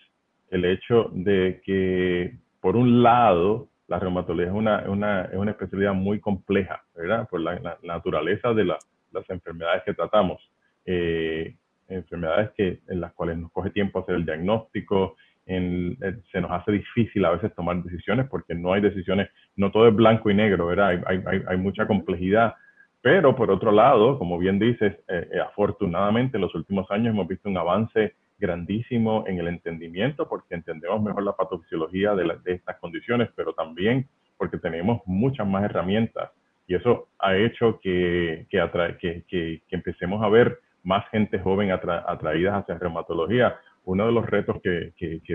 el 0.51 0.63
hecho 0.65 1.09
de 1.11 1.61
que, 1.65 2.37
por 2.61 2.77
un 2.77 3.03
lado, 3.03 3.67
la 3.87 3.99
reumatología 3.99 4.47
es 4.47 4.55
una, 4.55 4.89
una, 4.89 5.25
es 5.25 5.35
una 5.35 5.51
especialidad 5.51 5.93
muy 5.93 6.19
compleja, 6.19 6.83
¿verdad? 6.95 7.27
Por 7.29 7.41
la, 7.41 7.77
naturaleza 7.83 8.53
de 8.53 8.63
las 8.63 9.29
enfermedades 9.29 9.83
que 9.83 9.93
tratamos. 9.93 10.41
Eh, 10.85 11.55
enfermedades 11.89 12.51
que, 12.51 12.79
en 12.87 13.01
las 13.01 13.13
cuales 13.13 13.37
nos 13.37 13.51
coge 13.51 13.71
tiempo 13.71 13.99
hacer 13.99 14.15
el 14.15 14.25
diagnóstico, 14.25 15.17
en, 15.49 15.97
eh, 16.01 16.17
se 16.31 16.39
nos 16.41 16.51
hace 16.51 16.71
difícil 16.71 17.25
a 17.25 17.31
veces 17.31 17.53
tomar 17.55 17.83
decisiones 17.83 18.27
porque 18.29 18.55
no 18.55 18.73
hay 18.73 18.81
decisiones, 18.81 19.29
no 19.55 19.71
todo 19.71 19.87
es 19.87 19.95
blanco 19.95 20.29
y 20.29 20.33
negro, 20.33 20.67
¿verdad? 20.67 21.01
Hay, 21.05 21.21
hay, 21.25 21.41
hay 21.47 21.57
mucha 21.57 21.85
complejidad. 21.87 22.55
Pero 23.01 23.35
por 23.35 23.51
otro 23.51 23.71
lado, 23.71 24.17
como 24.17 24.37
bien 24.37 24.59
dices, 24.59 24.95
eh, 25.07 25.29
afortunadamente 25.45 26.37
en 26.37 26.41
los 26.41 26.55
últimos 26.55 26.89
años 26.91 27.13
hemos 27.13 27.27
visto 27.27 27.49
un 27.49 27.57
avance 27.57 28.15
grandísimo 28.37 29.25
en 29.27 29.39
el 29.39 29.47
entendimiento 29.47 30.27
porque 30.27 30.55
entendemos 30.55 31.01
mejor 31.01 31.23
la 31.23 31.35
patofisiología 31.35 32.15
de, 32.15 32.37
de 32.43 32.53
estas 32.53 32.77
condiciones, 32.77 33.29
pero 33.35 33.53
también 33.53 34.07
porque 34.37 34.57
tenemos 34.57 35.01
muchas 35.05 35.45
más 35.45 35.63
herramientas 35.63 36.31
y 36.69 36.75
eso 36.75 37.09
ha 37.17 37.35
hecho 37.35 37.79
que, 37.81 38.45
que, 38.49 38.59
que, 38.99 39.23
que, 39.27 39.75
empecemos 39.75 40.23
a 40.23 40.29
ver 40.29 40.59
más 40.83 41.09
gente 41.09 41.39
joven 41.39 41.71
atra 41.71 42.05
atraídas 42.07 42.61
hacia 42.61 42.77
reumatología. 42.77 43.57
Uno 43.89 44.05
de 44.05 44.11
los 44.11 44.25
retos 44.27 44.61
que, 44.61 44.93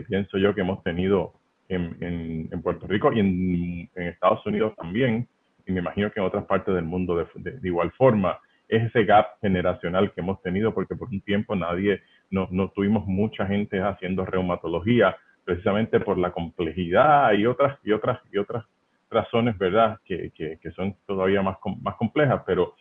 pienso 0.09 0.39
yo 0.39 0.55
que 0.55 0.61
hemos 0.61 0.81
tenido 0.85 1.33
en, 1.69 2.49
en, 2.53 2.63
Puerto 2.63 2.87
Rico 2.87 3.13
y 3.13 3.19
en, 3.19 3.91
Estados 3.97 4.47
Unidos 4.47 4.75
también, 4.77 5.27
y 5.67 5.73
me 5.73 5.81
imagino 5.81 6.13
que 6.13 6.21
en 6.21 6.27
otras 6.27 6.45
partes 6.45 6.73
del 6.73 6.85
mundo 6.85 7.17
de, 7.35 7.59
igual 7.65 7.91
forma, 7.99 8.39
es 8.69 8.85
ese 8.85 9.05
gap 9.07 9.27
generacional 9.41 10.13
que 10.13 10.21
hemos 10.21 10.41
tenido 10.41 10.73
porque 10.73 10.95
por 10.95 11.09
un 11.09 11.21
tiempo 11.23 11.57
nadie 11.57 12.01
no, 12.31 12.47
no 12.53 12.69
tuvimos 12.69 13.05
mucha 13.09 13.45
gente 13.45 13.81
haciendo 13.83 14.25
reumatología, 14.25 15.17
precisamente 15.45 15.99
por 15.99 16.17
la 16.17 16.31
complejidad 16.31 17.33
y 17.33 17.47
otras, 17.47 17.77
y 17.83 17.91
otras, 17.91 18.21
y 18.33 18.39
otras 18.39 18.65
razones, 19.11 19.59
¿verdad?, 19.59 19.99
que, 20.05 20.31
que, 20.31 20.59
que 20.63 20.71
son 20.71 20.95
todavía 21.07 21.43
más, 21.43 21.59
más 21.83 21.97
complejas, 21.97 22.43
pero 22.47 22.77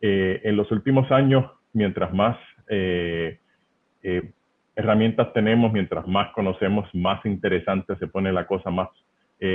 eh, 0.00 0.40
en 0.44 0.56
los 0.56 0.70
últimos 0.72 1.12
años, 1.12 1.44
mientras 1.74 2.10
más 2.14 2.38
eh, 2.70 3.38
eh, 4.02 4.32
herramientas 4.80 5.32
tenemos, 5.32 5.72
mientras 5.72 6.06
más 6.06 6.32
conocemos, 6.32 6.88
más 6.94 7.24
interesante 7.24 7.96
se 7.96 8.08
pone 8.08 8.32
la 8.32 8.46
cosa, 8.46 8.70
más 8.70 8.88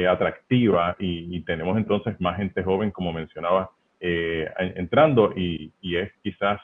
atractiva 0.10 0.96
y, 0.98 1.40
tenemos 1.42 1.78
entonces 1.78 2.20
más 2.20 2.38
gente 2.38 2.64
joven, 2.64 2.90
como 2.90 3.14
mencionaba, 3.14 3.70
entrando 4.00 5.32
y, 5.36 5.72
y, 5.80 5.98
es 5.98 6.12
quizás 6.24 6.60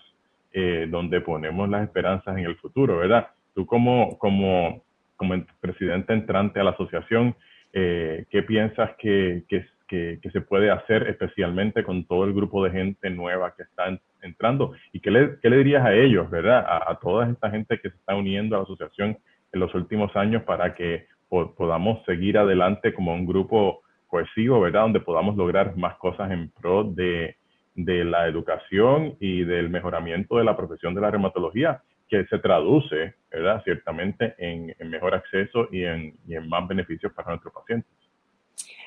eh, 0.54 0.86
donde 0.90 1.22
ponemos 1.22 1.70
las 1.70 1.84
esperanzas 1.84 2.38
en 2.38 2.44
el 2.44 2.58
futuro, 2.58 2.98
¿verdad? 2.98 3.30
Tú 3.56 3.66
como, 3.66 4.18
como, 4.18 4.84
como 5.16 5.46
presidente 5.62 6.12
entrante 6.12 6.60
a 6.60 6.66
la 6.66 6.72
asociación, 6.72 7.38
eh, 7.72 8.26
¿qué 8.30 8.44
piensas 8.44 8.92
que, 8.98 9.44
que, 9.48 9.66
que, 9.92 10.30
se 10.32 10.42
puede 10.42 10.72
hacer 10.72 11.08
especialmente 11.10 11.84
con 11.84 12.06
todo 12.06 12.24
el 12.24 12.34
grupo 12.34 12.64
de 12.64 12.72
gente 12.72 13.10
nueva 13.10 13.54
que 13.56 13.64
está 13.64 14.00
entrando? 14.22 14.74
¿Y 14.94 15.02
qué 15.02 15.12
le, 15.12 15.40
qué 15.42 15.50
le 15.50 15.58
dirías 15.58 15.84
a 15.84 15.94
ellos, 15.94 16.30
¿verdad? 16.30 16.66
A, 16.66 16.92
a, 16.92 17.00
toda 17.00 17.30
esta 17.30 17.52
gente 17.52 17.80
que 17.80 17.90
se 17.90 17.98
está 17.98 18.16
uniendo 18.16 18.56
a 18.56 18.60
la 18.60 18.64
asociación 18.64 19.18
en 19.52 19.60
los 19.60 19.74
últimos 19.76 20.16
años 20.16 20.44
para 20.44 20.74
que 20.74 21.08
podamos 21.30 22.04
seguir 22.06 22.38
adelante 22.38 22.94
como 22.94 23.14
un 23.14 23.26
grupo 23.26 23.82
cohesivo, 24.08 24.62
¿verdad? 24.62 24.84
Donde 24.84 25.00
podamos 25.02 25.36
lograr 25.36 25.76
más 25.76 25.96
cosas 25.96 26.32
en 26.32 26.50
pro 26.52 26.84
de, 26.84 27.36
de 27.76 28.06
la 28.06 28.28
educación 28.28 29.16
y 29.20 29.44
del 29.44 29.70
mejoramiento 29.70 30.38
de 30.38 30.44
la 30.44 30.56
profesión 30.56 30.94
de 30.96 31.02
la 31.02 31.12
reumatología, 31.12 31.82
que 32.10 32.26
se 32.26 32.40
traduce, 32.40 33.16
¿verdad? 33.30 33.62
Ciertamente 33.64 34.36
en, 34.38 34.74
mejor 34.90 35.16
acceso 35.16 35.68
y 35.72 35.84
en, 35.84 36.14
y 36.28 36.36
en 36.36 36.48
más 36.50 36.68
beneficios 36.68 37.14
para 37.14 37.30
nuestros 37.30 37.54
pacientes. 37.54 37.90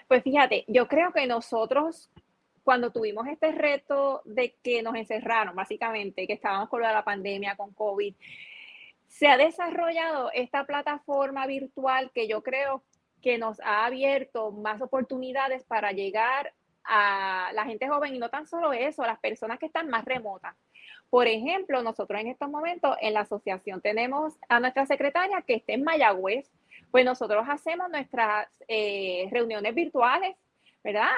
Pues 0.08 0.22
fíjate, 0.22 0.64
yo 0.68 0.86
creo 0.86 1.12
que 1.12 1.26
nosotros 1.26 2.10
cuando 2.64 2.90
tuvimos 2.90 3.26
este 3.28 3.52
reto 3.52 4.22
de 4.24 4.56
que 4.62 4.82
nos 4.82 4.94
encerraron, 4.96 5.54
básicamente, 5.54 6.26
que 6.26 6.32
estábamos 6.32 6.70
con 6.70 6.80
la 6.80 7.04
pandemia, 7.04 7.56
con 7.56 7.72
COVID, 7.74 8.14
se 9.06 9.28
ha 9.28 9.36
desarrollado 9.36 10.30
esta 10.32 10.64
plataforma 10.64 11.46
virtual 11.46 12.10
que 12.12 12.26
yo 12.26 12.42
creo 12.42 12.82
que 13.22 13.38
nos 13.38 13.60
ha 13.60 13.84
abierto 13.84 14.50
más 14.50 14.80
oportunidades 14.80 15.62
para 15.64 15.92
llegar 15.92 16.52
a 16.84 17.50
la 17.54 17.64
gente 17.64 17.88
joven 17.88 18.14
y 18.14 18.18
no 18.18 18.28
tan 18.28 18.46
solo 18.46 18.72
eso, 18.72 19.02
a 19.02 19.06
las 19.06 19.18
personas 19.18 19.58
que 19.58 19.66
están 19.66 19.88
más 19.88 20.04
remotas. 20.04 20.54
Por 21.10 21.26
ejemplo, 21.26 21.82
nosotros 21.82 22.20
en 22.20 22.28
estos 22.28 22.48
momentos 22.48 22.96
en 23.00 23.14
la 23.14 23.20
asociación 23.20 23.80
tenemos 23.80 24.34
a 24.48 24.60
nuestra 24.60 24.86
secretaria 24.86 25.42
que 25.42 25.54
está 25.54 25.72
en 25.72 25.84
Mayagüez, 25.84 26.50
pues 26.90 27.04
nosotros 27.04 27.44
hacemos 27.48 27.90
nuestras 27.90 28.48
eh, 28.68 29.28
reuniones 29.30 29.74
virtuales, 29.74 30.36
¿verdad? 30.82 31.08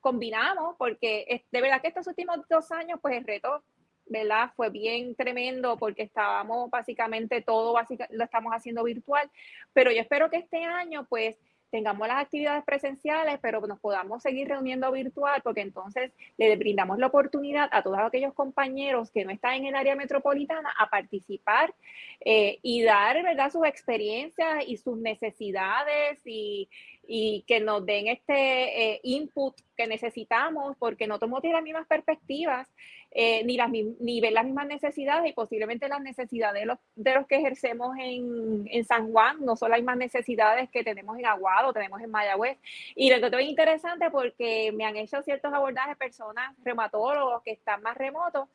combinamos 0.00 0.74
porque 0.78 1.44
de 1.50 1.60
verdad 1.60 1.82
que 1.82 1.88
estos 1.88 2.06
últimos 2.06 2.38
dos 2.48 2.72
años, 2.72 2.98
pues 3.02 3.16
el 3.16 3.24
reto, 3.24 3.62
¿verdad? 4.06 4.52
Fue 4.54 4.70
bien 4.70 5.14
tremendo 5.14 5.76
porque 5.76 6.02
estábamos 6.02 6.70
básicamente 6.70 7.42
todo, 7.42 7.72
básicamente, 7.72 8.16
lo 8.16 8.24
estamos 8.24 8.52
haciendo 8.52 8.84
virtual, 8.84 9.28
pero 9.72 9.90
yo 9.90 10.00
espero 10.00 10.30
que 10.30 10.38
este 10.38 10.64
año, 10.64 11.06
pues, 11.08 11.36
tengamos 11.76 12.08
las 12.08 12.22
actividades 12.22 12.64
presenciales, 12.64 13.38
pero 13.42 13.60
nos 13.66 13.78
podamos 13.78 14.22
seguir 14.22 14.48
reuniendo 14.48 14.90
virtual, 14.90 15.42
porque 15.44 15.60
entonces 15.60 16.10
le 16.38 16.56
brindamos 16.56 16.98
la 16.98 17.08
oportunidad 17.08 17.68
a 17.70 17.82
todos 17.82 17.98
aquellos 17.98 18.32
compañeros 18.32 19.10
que 19.10 19.26
no 19.26 19.30
están 19.30 19.56
en 19.56 19.66
el 19.66 19.74
área 19.74 19.94
metropolitana 19.94 20.72
a 20.78 20.88
participar 20.88 21.74
eh, 22.20 22.58
y 22.62 22.82
dar, 22.82 23.22
¿verdad?, 23.22 23.52
sus 23.52 23.66
experiencias 23.66 24.64
y 24.66 24.78
sus 24.78 24.96
necesidades 24.96 26.18
y, 26.24 26.70
y 27.06 27.44
que 27.46 27.60
nos 27.60 27.84
den 27.84 28.08
este 28.08 28.92
eh, 28.94 29.00
input 29.02 29.54
que 29.76 29.86
necesitamos, 29.86 30.76
porque 30.78 31.06
no 31.06 31.18
tomamos 31.18 31.44
las 31.44 31.62
mismas 31.62 31.86
perspectivas, 31.86 32.68
eh, 33.12 33.44
ni, 33.44 33.56
las, 33.56 33.70
ni 33.70 34.20
ver 34.20 34.32
las 34.32 34.44
mismas 34.44 34.66
necesidades 34.66 35.30
y 35.30 35.32
posiblemente 35.32 35.88
las 35.88 36.00
necesidades 36.00 36.60
de 36.60 36.66
los, 36.66 36.78
de 36.96 37.14
los 37.14 37.26
que 37.26 37.36
ejercemos 37.36 37.96
en, 37.98 38.66
en, 38.70 38.84
San 38.84 39.10
Juan, 39.12 39.44
no 39.44 39.56
son 39.56 39.70
las 39.70 39.78
mismas 39.78 39.96
necesidades 39.96 40.68
que 40.70 40.84
tenemos 40.84 41.18
en 41.18 41.26
Aguado, 41.26 41.72
tenemos 41.72 42.00
en 42.00 42.10
Mayagüez. 42.10 42.58
Y 42.94 43.10
lo 43.14 43.30
que 43.30 43.36
es 43.36 43.48
interesante 43.48 44.10
porque 44.10 44.72
me 44.72 44.84
han 44.84 44.96
hecho 44.96 45.22
ciertos 45.22 45.52
abordajes 45.52 45.96
personas, 45.96 46.54
reumatólogos 46.62 47.42
que 47.42 47.52
están 47.52 47.82
más 47.82 47.96
remotos, 47.96 48.48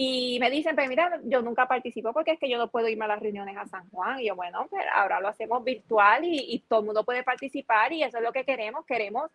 Y 0.00 0.38
me 0.38 0.48
dicen, 0.48 0.76
pero 0.76 0.88
mira, 0.88 1.20
yo 1.24 1.42
nunca 1.42 1.66
participo 1.66 2.12
porque 2.12 2.30
es 2.30 2.38
que 2.38 2.48
yo 2.48 2.56
no 2.56 2.70
puedo 2.70 2.86
irme 2.86 3.06
a 3.06 3.08
las 3.08 3.20
reuniones 3.20 3.56
a 3.56 3.66
San 3.66 3.90
Juan. 3.90 4.20
Y 4.20 4.28
yo, 4.28 4.36
bueno, 4.36 4.68
pero 4.70 4.88
ahora 4.94 5.18
lo 5.18 5.26
hacemos 5.26 5.64
virtual 5.64 6.22
y, 6.22 6.64
todo 6.68 6.78
el 6.78 6.86
mundo 6.86 7.04
puede 7.04 7.24
participar 7.24 7.92
y 7.92 8.04
eso 8.04 8.18
es 8.18 8.22
lo 8.22 8.30
que 8.30 8.44
queremos. 8.44 8.86
Queremos 8.86 9.28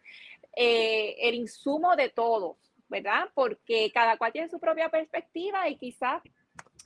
eh, 0.55 1.17
el 1.19 1.35
insumo 1.35 1.97
de 1.97 2.07
todos, 2.07 2.55
¿verdad? 2.87 3.27
Porque 3.33 3.91
cada 3.93 4.15
cual 4.15 4.31
tiene 4.31 4.47
su 4.47 4.57
propia 4.57 4.87
perspectiva 4.87 5.67
y 5.67 5.75
quizás 5.75 6.23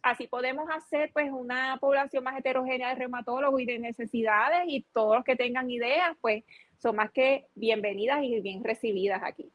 así 0.02 0.26
podemos 0.26 0.68
hacer 0.72 1.12
pues 1.14 1.30
una 1.32 1.78
población 1.80 2.24
más 2.24 2.36
heterogénea 2.36 2.90
de 2.90 2.96
reumatólogos 2.96 3.62
y 3.62 3.66
de 3.68 3.78
necesidades 3.78 4.64
y 4.66 4.88
todos 4.92 5.18
los 5.18 5.24
que 5.24 5.36
tengan 5.36 5.70
ideas 5.70 6.18
pues 6.20 6.44
son 6.82 6.96
más 6.96 7.12
que 7.12 7.46
bienvenidas 7.54 8.24
y 8.24 8.42
bien 8.42 8.64
recibidas 8.64 9.22
aquí. 9.24 9.52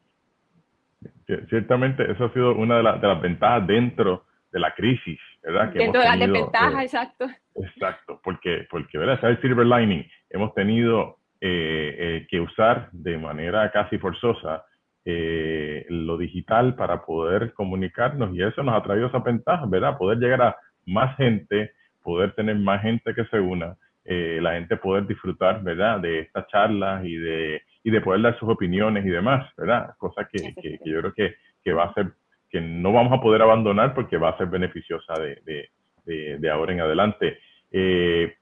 Ciertamente, 1.49 2.11
eso 2.11 2.25
ha 2.25 2.33
sido 2.33 2.55
una 2.55 2.77
de, 2.77 2.83
las 2.83 3.21
ventajas 3.21 3.65
dentro 3.67 4.25
de 4.51 4.59
la 4.59 4.73
crisis, 4.73 5.19
¿verdad? 5.41 5.71
Que 5.71 5.79
dentro 5.79 6.01
de 6.01 6.07
las 6.07 6.19
desventajas, 6.19 6.81
eh, 6.81 6.83
exacto. 6.83 7.25
Exacto, 7.55 8.21
porque, 8.23 8.67
porque 8.69 8.97
¿verdad? 8.97 9.19
el 9.29 9.41
silver 9.41 9.65
lining, 9.65 10.05
hemos 10.29 10.53
tenido 10.53 11.17
eh, 11.41 11.95
eh, 11.97 12.27
que 12.29 12.39
usar 12.39 12.89
de 12.91 13.17
manera 13.17 13.69
casi 13.71 13.97
forzosa 13.97 14.63
lo 15.05 16.17
digital 16.17 16.75
para 16.75 17.03
poder 17.03 17.51
comunicarnos 17.51 18.33
y 18.33 18.41
eso 18.41 18.63
nos 18.63 18.73
ha 18.73 18.83
traído 18.83 19.07
esa 19.07 19.19
ventaja, 19.19 19.65
¿verdad? 19.67 19.97
Poder 19.97 20.17
llegar 20.17 20.41
a 20.41 20.55
más 20.85 21.17
gente, 21.17 21.73
poder 22.01 22.33
tener 22.35 22.55
más 22.55 22.81
gente 22.81 23.13
que 23.13 23.25
se 23.25 23.37
una, 23.37 23.75
la 24.05 24.53
gente 24.53 24.77
poder 24.77 25.05
disfrutar, 25.05 25.61
¿verdad? 25.61 25.99
De 25.99 26.21
estas 26.21 26.47
charlas 26.47 27.03
y 27.03 27.17
de 27.17 27.61
y 27.83 27.91
de 27.91 28.01
poder 28.01 28.21
dar 28.21 28.39
sus 28.39 28.49
opiniones 28.49 29.05
y 29.05 29.09
demás, 29.09 29.51
¿verdad? 29.57 29.95
Cosa 29.97 30.27
que, 30.31 30.53
yo 30.85 30.99
creo 30.99 31.13
que, 31.13 31.35
que, 31.63 31.73
va 31.73 31.85
a 31.85 31.93
ser, 31.93 32.13
que 32.49 32.61
no 32.61 32.93
vamos 32.93 33.11
a 33.13 33.21
poder 33.21 33.41
abandonar 33.41 33.93
porque 33.93 34.17
va 34.17 34.29
a 34.29 34.37
ser 34.37 34.47
beneficiosa 34.47 35.13
de, 35.19 35.69
de, 36.05 36.37
de, 36.37 36.49
ahora 36.49 36.73
en 36.73 36.81
adelante. 36.81 37.37
Eh, 37.71 38.35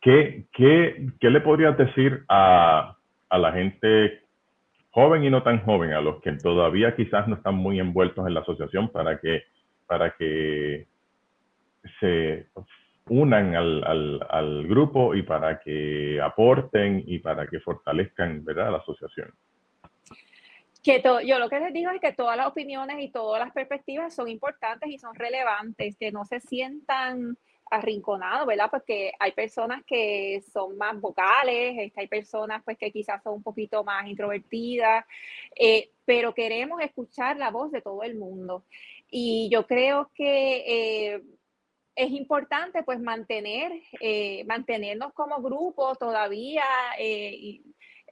¿qué, 0.00 0.44
qué, 0.52 1.08
qué, 1.20 1.30
le 1.30 1.40
podrías 1.40 1.76
decir 1.76 2.24
a, 2.28 2.96
a 3.28 3.38
la 3.38 3.52
gente 3.52 4.20
joven 4.90 5.24
y 5.24 5.30
no 5.30 5.42
tan 5.42 5.64
joven, 5.64 5.92
a 5.92 6.00
los 6.00 6.22
que 6.22 6.32
todavía 6.32 6.94
quizás 6.94 7.26
no 7.26 7.34
están 7.34 7.56
muy 7.56 7.80
envueltos 7.80 8.24
en 8.26 8.34
la 8.34 8.40
asociación 8.40 8.88
para 8.90 9.18
que, 9.18 9.42
para 9.86 10.10
que 10.12 10.86
se 11.98 12.46
unan 13.08 13.54
al, 13.54 13.84
al, 13.84 14.26
al, 14.30 14.66
grupo 14.66 15.14
y 15.14 15.22
para 15.22 15.60
que 15.60 16.20
aporten 16.20 17.02
y 17.06 17.18
para 17.18 17.46
que 17.46 17.60
fortalezcan 17.60 18.44
¿verdad? 18.44 18.70
la 18.70 18.78
asociación. 18.78 19.32
Que 20.82 21.02
yo 21.26 21.38
lo 21.38 21.48
que 21.48 21.60
les 21.60 21.72
digo 21.72 21.90
es 21.90 22.00
que 22.00 22.12
todas 22.12 22.36
las 22.36 22.46
opiniones 22.46 22.96
y 23.00 23.10
todas 23.10 23.40
las 23.40 23.52
perspectivas 23.52 24.14
son 24.14 24.28
importantes 24.28 24.90
y 24.90 24.98
son 24.98 25.14
relevantes, 25.14 25.96
que 25.96 26.12
no 26.12 26.26
se 26.26 26.40
sientan 26.40 27.38
arrinconados, 27.70 28.46
¿verdad? 28.46 28.68
Porque 28.70 29.12
hay 29.18 29.32
personas 29.32 29.82
que 29.86 30.42
son 30.52 30.76
más 30.76 31.00
vocales, 31.00 31.74
este, 31.78 32.02
hay 32.02 32.06
personas 32.06 32.62
pues 32.64 32.76
que 32.76 32.92
quizás 32.92 33.22
son 33.22 33.34
un 33.34 33.42
poquito 33.42 33.82
más 33.82 34.06
introvertidas, 34.06 35.06
eh, 35.56 35.90
pero 36.04 36.34
queremos 36.34 36.80
escuchar 36.82 37.38
la 37.38 37.50
voz 37.50 37.72
de 37.72 37.80
todo 37.80 38.02
el 38.02 38.16
mundo. 38.16 38.64
Y 39.10 39.48
yo 39.50 39.66
creo 39.66 40.10
que 40.14 40.64
eh, 41.14 41.22
es 41.96 42.10
importante 42.10 42.82
pues 42.82 43.00
mantener, 43.00 43.72
eh, 44.00 44.44
mantenernos 44.46 45.12
como 45.12 45.40
grupo 45.40 45.94
todavía 45.96 46.64
eh, 46.98 47.60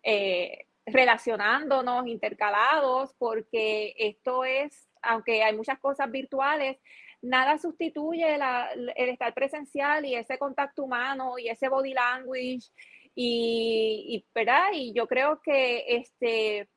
eh, 0.02 0.66
relacionándonos, 0.86 2.06
intercalados, 2.06 3.14
porque 3.18 3.94
esto 3.98 4.44
es, 4.44 4.88
aunque 5.02 5.42
hay 5.42 5.56
muchas 5.56 5.78
cosas 5.78 6.10
virtuales, 6.10 6.78
nada 7.20 7.58
sustituye 7.58 8.34
el 8.34 9.08
estar 9.08 9.32
presencial 9.34 10.04
y 10.04 10.14
ese 10.14 10.38
contacto 10.38 10.84
humano 10.84 11.38
y 11.38 11.48
ese 11.48 11.68
body 11.68 11.94
language 11.94 12.68
y, 13.14 14.24
¿verdad? 14.34 14.70
y 14.72 14.92
yo 14.92 15.06
creo 15.06 15.40
que 15.40 15.84
este 15.88 16.68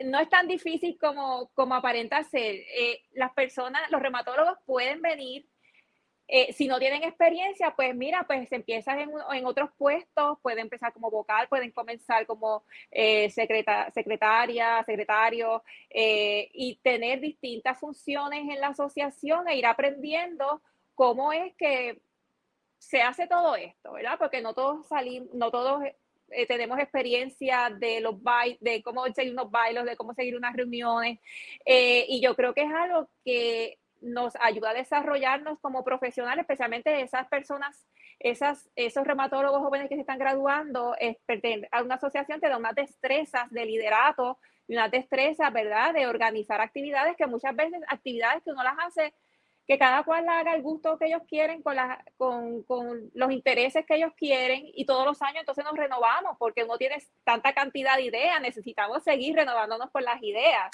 no 0.00 0.18
es 0.18 0.28
tan 0.28 0.46
difícil 0.46 0.98
como, 0.98 1.50
como 1.54 1.74
aparenta 1.74 2.22
ser. 2.24 2.56
Eh, 2.76 3.02
las 3.12 3.32
personas, 3.32 3.82
los 3.90 4.00
reumatólogos 4.00 4.58
pueden 4.66 5.00
venir, 5.00 5.46
eh, 6.28 6.52
si 6.52 6.66
no 6.66 6.80
tienen 6.80 7.04
experiencia, 7.04 7.74
pues 7.76 7.94
mira, 7.94 8.24
pues 8.26 8.50
empiezan 8.50 8.98
en, 8.98 9.10
en 9.32 9.46
otros 9.46 9.70
puestos, 9.78 10.38
pueden 10.42 10.58
empezar 10.60 10.92
como 10.92 11.08
vocal, 11.08 11.46
pueden 11.48 11.70
comenzar 11.70 12.26
como 12.26 12.64
eh, 12.90 13.30
secretaria, 13.30 14.82
secretario, 14.84 15.62
y 15.88 16.80
tener 16.82 17.20
distintas 17.20 17.78
funciones 17.78 18.40
en 18.48 18.60
la 18.60 18.68
asociación 18.68 19.48
e 19.48 19.56
ir 19.56 19.66
aprendiendo 19.66 20.60
cómo 20.94 21.32
es 21.32 21.54
que 21.54 22.00
se 22.78 23.02
hace 23.02 23.26
todo 23.26 23.54
esto, 23.56 23.92
¿verdad? 23.92 24.18
Porque 24.18 24.42
no 24.42 24.52
todos 24.52 24.86
salimos, 24.88 25.32
no 25.32 25.50
todos 25.50 25.82
eh, 26.30 26.46
tenemos 26.46 26.78
experiencia 26.78 27.70
de 27.70 28.00
los 28.00 28.16
de 28.60 28.82
cómo 28.82 29.04
seguir 29.14 29.32
unos 29.32 29.50
bailos, 29.50 29.84
de 29.84 29.96
cómo 29.96 30.14
seguir 30.14 30.36
unas 30.36 30.54
reuniones. 30.54 31.18
Eh, 31.64 32.06
y 32.08 32.20
yo 32.20 32.34
creo 32.34 32.54
que 32.54 32.62
es 32.62 32.72
algo 32.72 33.08
que 33.24 33.78
nos 34.00 34.34
ayuda 34.40 34.70
a 34.70 34.74
desarrollarnos 34.74 35.58
como 35.60 35.84
profesionales, 35.84 36.42
especialmente 36.42 37.00
esas 37.00 37.26
personas, 37.28 37.86
esas, 38.18 38.68
esos 38.76 39.06
reumatólogos 39.06 39.60
jóvenes 39.60 39.88
que 39.88 39.94
se 39.94 40.02
están 40.02 40.18
graduando, 40.18 40.94
a 41.72 41.82
una 41.82 41.94
asociación 41.94 42.40
te 42.40 42.48
da 42.48 42.58
unas 42.58 42.74
destrezas 42.74 43.50
de 43.50 43.64
liderato 43.64 44.38
y 44.68 44.74
unas 44.74 44.90
destrezas, 44.90 45.52
¿verdad?, 45.52 45.94
de 45.94 46.06
organizar 46.06 46.60
actividades 46.60 47.16
que 47.16 47.26
muchas 47.26 47.54
veces, 47.54 47.80
actividades 47.88 48.42
que 48.42 48.50
uno 48.50 48.62
las 48.62 48.76
hace 48.78 49.14
que 49.66 49.78
cada 49.78 50.04
cual 50.04 50.28
haga 50.28 50.54
el 50.54 50.62
gusto 50.62 50.96
que 50.96 51.06
ellos 51.06 51.22
quieren 51.28 51.62
con, 51.62 51.74
la, 51.74 52.04
con, 52.16 52.62
con, 52.62 53.10
los 53.14 53.32
intereses 53.32 53.84
que 53.84 53.96
ellos 53.96 54.12
quieren 54.16 54.62
y 54.74 54.86
todos 54.86 55.04
los 55.04 55.20
años 55.22 55.40
entonces 55.40 55.64
nos 55.64 55.76
renovamos 55.76 56.36
porque 56.38 56.62
uno 56.62 56.78
tiene 56.78 57.02
tanta 57.24 57.52
cantidad 57.52 57.96
de 57.96 58.02
ideas, 58.02 58.40
necesitamos 58.40 59.02
seguir 59.02 59.34
renovándonos 59.34 59.90
con 59.90 60.04
las 60.04 60.22
ideas. 60.22 60.70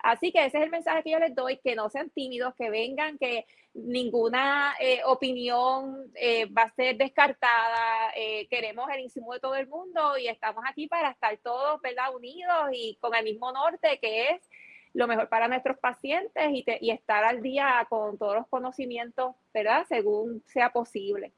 Así 0.00 0.32
que 0.32 0.44
ese 0.44 0.58
es 0.58 0.64
el 0.64 0.70
mensaje 0.70 1.04
que 1.04 1.10
yo 1.10 1.20
les 1.20 1.34
doy, 1.34 1.58
que 1.58 1.76
no 1.76 1.88
sean 1.88 2.10
tímidos, 2.10 2.54
que 2.56 2.70
vengan, 2.70 3.16
que 3.18 3.46
ninguna 3.74 4.74
eh, 4.80 5.00
opinión 5.04 6.10
eh, 6.14 6.46
va 6.46 6.62
a 6.62 6.74
ser 6.74 6.96
descartada, 6.96 8.12
eh, 8.16 8.48
queremos 8.48 8.90
el 8.90 9.00
insumo 9.00 9.32
de 9.32 9.40
todo 9.40 9.54
el 9.54 9.68
mundo 9.68 10.18
y 10.18 10.26
estamos 10.26 10.64
aquí 10.68 10.88
para 10.88 11.10
estar 11.10 11.36
todos 11.38 11.80
¿verdad? 11.80 12.14
unidos 12.14 12.70
y 12.72 12.96
con 13.00 13.14
el 13.14 13.24
mismo 13.24 13.52
norte 13.52 13.98
que 14.00 14.30
es 14.30 14.50
lo 14.94 15.06
mejor 15.06 15.28
para 15.28 15.48
nuestros 15.48 15.78
pacientes 15.78 16.50
y, 16.50 16.64
y 16.80 16.90
estar 16.90 17.24
al 17.24 17.42
día 17.42 17.86
con 17.88 18.18
todos 18.18 18.36
los 18.36 18.48
conocimientos, 18.48 19.34
¿verdad? 19.52 19.84
Según 19.88 20.42
sea 20.46 20.70
posible. 20.70 21.32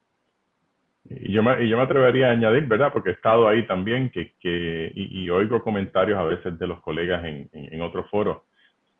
Y 1.09 1.33
yo, 1.33 1.43
me, 1.43 1.63
y 1.63 1.69
yo 1.69 1.77
me 1.77 1.83
atrevería 1.83 2.29
a 2.29 2.33
añadir, 2.33 2.67
¿verdad? 2.67 2.93
Porque 2.93 3.11
he 3.11 3.13
estado 3.13 3.47
ahí 3.47 3.67
también 3.67 4.11
que, 4.11 4.33
que 4.41 4.91
y, 4.95 5.29
oigo 5.29 5.63
comentarios 5.63 6.19
a 6.19 6.25
veces 6.25 6.59
de 6.59 6.67
los 6.67 6.81
colegas 6.81 7.25
en, 7.25 7.49
en, 7.53 7.83
otros 7.83 8.09
foros, 8.11 8.43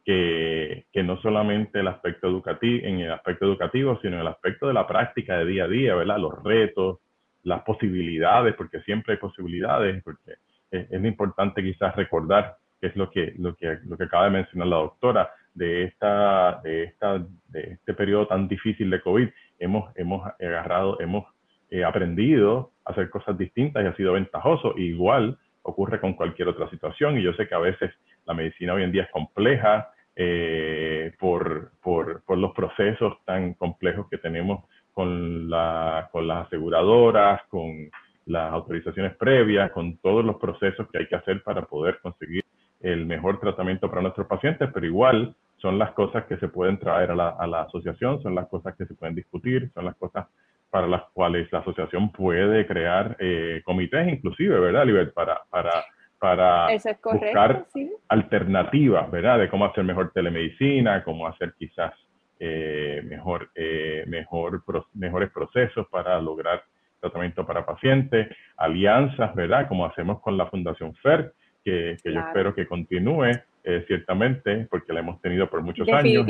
que, 0.05 0.85
que, 0.93 1.03
no 1.03 1.17
solamente 1.23 1.81
el 1.81 1.89
aspecto 1.89 2.29
educativo, 2.29 2.87
en 2.87 3.01
el 3.01 3.13
aspecto 3.13 3.47
educativo, 3.47 3.99
sino 4.03 4.17
en 4.17 4.21
el 4.21 4.27
aspecto 4.27 4.69
de 4.69 4.75
la 4.75 4.87
práctica 4.87 5.39
de 5.39 5.47
día 5.47 5.65
a 5.65 5.69
día, 5.69 5.95
¿verdad? 5.95 6.19
Los 6.19 6.43
retos, 6.43 6.99
las 7.43 7.63
posibilidades, 7.63 8.55
porque 8.55 8.83
siempre 8.83 9.15
hay 9.15 9.19
posibilidades, 9.19 10.03
porque 10.05 10.33
es, 10.71 10.91
es 10.91 11.05
importante 11.05 11.63
quizás 11.63 11.97
recordar 11.97 12.59
que 12.81 12.89
es 12.89 12.97
lo 12.97 13.11
que, 13.11 13.35
lo 13.39 13.55
que, 13.57 13.79
lo 13.85 13.97
que 13.97 14.05
acaba 14.05 14.25
de 14.25 14.31
mencionar 14.31 14.69
la 14.69 14.77
doctora, 14.77 15.31
de, 15.55 15.85
esta, 15.85 16.61
de, 16.63 16.85
esta, 16.85 17.19
de 17.49 17.61
este 17.73 17.95
periodo 17.95 18.27
tan 18.27 18.49
difícil 18.49 18.91
de 18.91 19.01
COVID, 19.01 19.29
hemos, 19.59 19.97
hemos 19.97 20.27
agarrado, 20.41 21.01
hemos 21.01 21.25
eh, 21.71 21.85
aprendido 21.85 22.73
a 22.85 22.93
hacer 22.93 23.09
cosas 23.11 23.39
distintas 23.39 23.85
y 23.85 23.87
ha 23.87 23.97
sido 23.97 24.13
ventajoso. 24.13 24.75
igual 24.77 25.39
ocurre 25.63 25.99
con 25.99 26.13
cualquier 26.15 26.49
otra 26.49 26.69
situación 26.71 27.19
y 27.19 27.23
yo 27.23 27.33
sé 27.35 27.49
que 27.49 27.55
a 27.55 27.59
veces 27.59 27.91
la 28.27 28.35
medicina 28.35 28.75
hoy 28.75 28.83
en 28.83 28.93
día 28.93 29.05
es 29.05 29.11
compleja 29.11 29.91
eh, 30.15 31.13
por, 31.19 31.73
por, 31.83 32.23
por, 32.25 32.39
los 32.39 32.53
procesos 32.53 33.15
tan 33.25 33.55
complejos 33.55 34.07
que 34.09 34.19
tenemos 34.19 34.65
con, 34.93 35.49
la, 35.51 36.09
con 36.13 36.29
las 36.29 36.47
aseguradoras, 36.47 37.43
con 37.49 37.91
las 38.27 38.53
autorizaciones 38.53 39.17
previas, 39.17 39.73
con 39.73 39.97
todos 39.99 40.25
los 40.25 40.37
procesos 40.37 40.87
que 40.91 40.99
hay 40.99 41.09
que 41.09 41.17
hacer 41.17 41.43
para 41.43 41.63
poder 41.63 41.99
conseguir 42.01 42.45
el 42.85 43.07
mejor 43.07 43.41
tratamiento 43.41 43.89
para 43.89 44.03
nuestros 44.03 44.27
pacientes, 44.27 44.69
pero 44.73 44.85
igual 44.85 45.35
son 45.57 45.79
las 45.79 45.93
cosas 45.93 46.27
que 46.27 46.37
se 46.37 46.49
pueden 46.49 46.79
traer 46.79 47.11
a 47.11 47.15
la, 47.15 47.31
a 47.31 47.47
la 47.47 47.63
asociación, 47.63 48.23
son 48.23 48.35
las 48.35 48.47
cosas 48.49 48.77
que 48.77 48.85
se 48.85 48.95
pueden 48.95 49.15
discutir, 49.15 49.71
son 49.73 49.87
las 49.87 49.97
cosas 49.97 50.27
para 50.69 50.87
las 50.87 51.03
cuales 51.15 51.51
la 51.51 51.61
asociación 51.61 52.13
puede 52.13 52.67
crear 52.67 53.17
eh, 53.19 53.63
comités 53.65 54.07
inclusive, 54.07 54.61
¿verdad, 54.61 54.85
Libet? 54.85 55.15
Para, 55.15 55.41
para, 55.49 55.71
para 56.19 56.67
buscar 57.03 57.65
alternativas, 58.09 59.11
¿verdad? 59.11 59.39
De 59.39 59.49
cómo 59.49 59.65
hacer 59.65 59.83
mejor 59.85 60.13
telemedicina, 60.13 61.03
cómo 61.05 61.27
hacer 61.27 61.55
quizás 61.59 61.95
eh, 62.39 63.01
mejor, 63.05 63.49
eh, 63.55 64.05
mejor, 64.09 64.63
mejores 64.93 65.31
procesos 65.31 65.87
para 65.89 66.21
lograr 66.21 66.63
tratamiento 67.01 67.47
para 67.47 67.65
pacientes, 67.65 68.29
alianzas, 68.59 69.35
¿verdad? 69.35 69.69
Como 69.69 69.87
hacemos 69.87 70.21
con 70.21 70.37
la 70.37 70.47
Fundación 70.47 70.95
FER, 70.97 71.33
que, 71.65 71.97
yo 72.05 72.21
espero 72.21 72.55
que 72.55 72.67
continúe 72.67 73.31
eh, 73.65 73.85
ciertamente, 73.87 74.67
porque 74.71 74.93
la 74.93 75.01
hemos 75.01 75.21
tenido 75.21 75.49
por 75.49 75.63
muchos 75.63 75.89
años, 75.89 76.27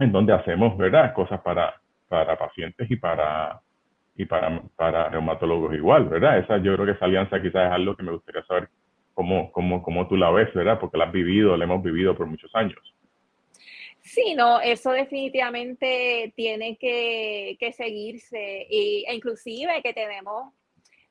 en 0.00 0.12
donde, 0.12 0.32
hacemos, 0.32 0.76
¿verdad?, 0.78 1.12
cosas 1.12 1.40
para, 1.40 1.74
para 2.08 2.38
pacientes 2.38 2.90
y 2.90 2.96
para, 2.96 3.60
y 4.16 4.24
para, 4.24 4.62
para 4.76 5.08
reumatólogos 5.08 5.74
igual, 5.74 6.08
¿verdad? 6.08 6.38
Esa, 6.38 6.58
yo 6.58 6.74
creo 6.74 6.86
que 6.86 6.92
esa 6.92 7.04
alianza 7.04 7.42
quizás 7.42 7.66
es 7.66 7.72
algo 7.72 7.96
que 7.96 8.02
me 8.02 8.12
gustaría 8.12 8.42
saber 8.44 8.68
cómo, 9.14 9.50
cómo, 9.52 9.82
cómo 9.82 10.08
tú 10.08 10.16
la 10.16 10.30
ves, 10.30 10.52
¿verdad? 10.54 10.78
Porque 10.78 10.96
la 10.96 11.06
has 11.06 11.12
vivido, 11.12 11.56
la 11.56 11.64
hemos 11.64 11.82
vivido 11.82 12.16
por 12.16 12.26
muchos 12.26 12.54
años. 12.54 12.78
Sí, 14.00 14.34
no, 14.34 14.60
eso 14.60 14.92
definitivamente 14.92 16.32
tiene 16.34 16.78
que, 16.78 17.56
que 17.60 17.72
seguirse 17.72 18.66
y, 18.70 19.04
e 19.06 19.14
inclusive 19.14 19.82
que 19.82 19.92
tenemos, 19.92 20.54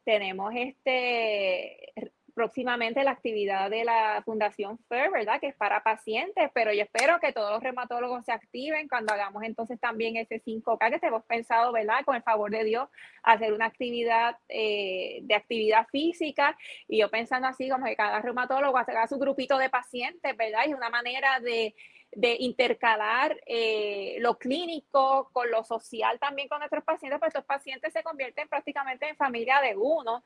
tenemos 0.03 0.51
este 0.55 1.93
próximamente 2.37 3.03
la 3.03 3.09
actividad 3.09 3.67
de 3.67 3.83
la 3.83 4.21
Fundación 4.23 4.77
FAIR, 4.87 5.09
¿verdad? 5.09 5.39
Que 5.39 5.47
es 5.47 5.55
para 5.55 5.81
pacientes, 5.81 6.51
pero 6.53 6.71
yo 6.71 6.83
espero 6.83 7.19
que 7.19 7.33
todos 7.33 7.51
los 7.51 7.63
reumatólogos 7.63 8.25
se 8.25 8.31
activen 8.31 8.87
cuando 8.87 9.11
hagamos 9.11 9.41
entonces 9.41 9.79
también 9.79 10.17
ese 10.17 10.39
5K 10.43 10.99
que 10.99 11.07
hemos 11.07 11.23
pensado, 11.23 11.71
¿verdad? 11.71 12.05
Con 12.05 12.15
el 12.15 12.21
favor 12.21 12.51
de 12.51 12.63
Dios, 12.63 12.89
hacer 13.23 13.53
una 13.53 13.65
actividad 13.65 14.37
eh, 14.49 15.21
de 15.23 15.33
actividad 15.33 15.87
física 15.87 16.55
y 16.87 16.99
yo 16.99 17.09
pensando 17.09 17.47
así 17.47 17.69
como 17.69 17.87
que 17.87 17.95
cada 17.95 18.21
reumatólogo 18.21 18.77
haga 18.77 19.07
su 19.07 19.17
grupito 19.17 19.57
de 19.57 19.71
pacientes, 19.71 20.37
¿verdad? 20.37 20.67
Y 20.67 20.75
una 20.75 20.91
manera 20.91 21.39
de 21.39 21.73
de 22.11 22.37
intercalar 22.39 23.39
eh, 23.45 24.17
lo 24.19 24.37
clínico 24.37 25.29
con 25.33 25.51
lo 25.51 25.63
social 25.63 26.19
también 26.19 26.47
con 26.47 26.59
nuestros 26.59 26.83
pacientes, 26.83 27.19
pues 27.19 27.29
estos 27.29 27.45
pacientes 27.45 27.93
se 27.93 28.03
convierten 28.03 28.47
prácticamente 28.47 29.07
en 29.09 29.15
familia 29.15 29.61
de 29.61 29.75
uno. 29.75 30.23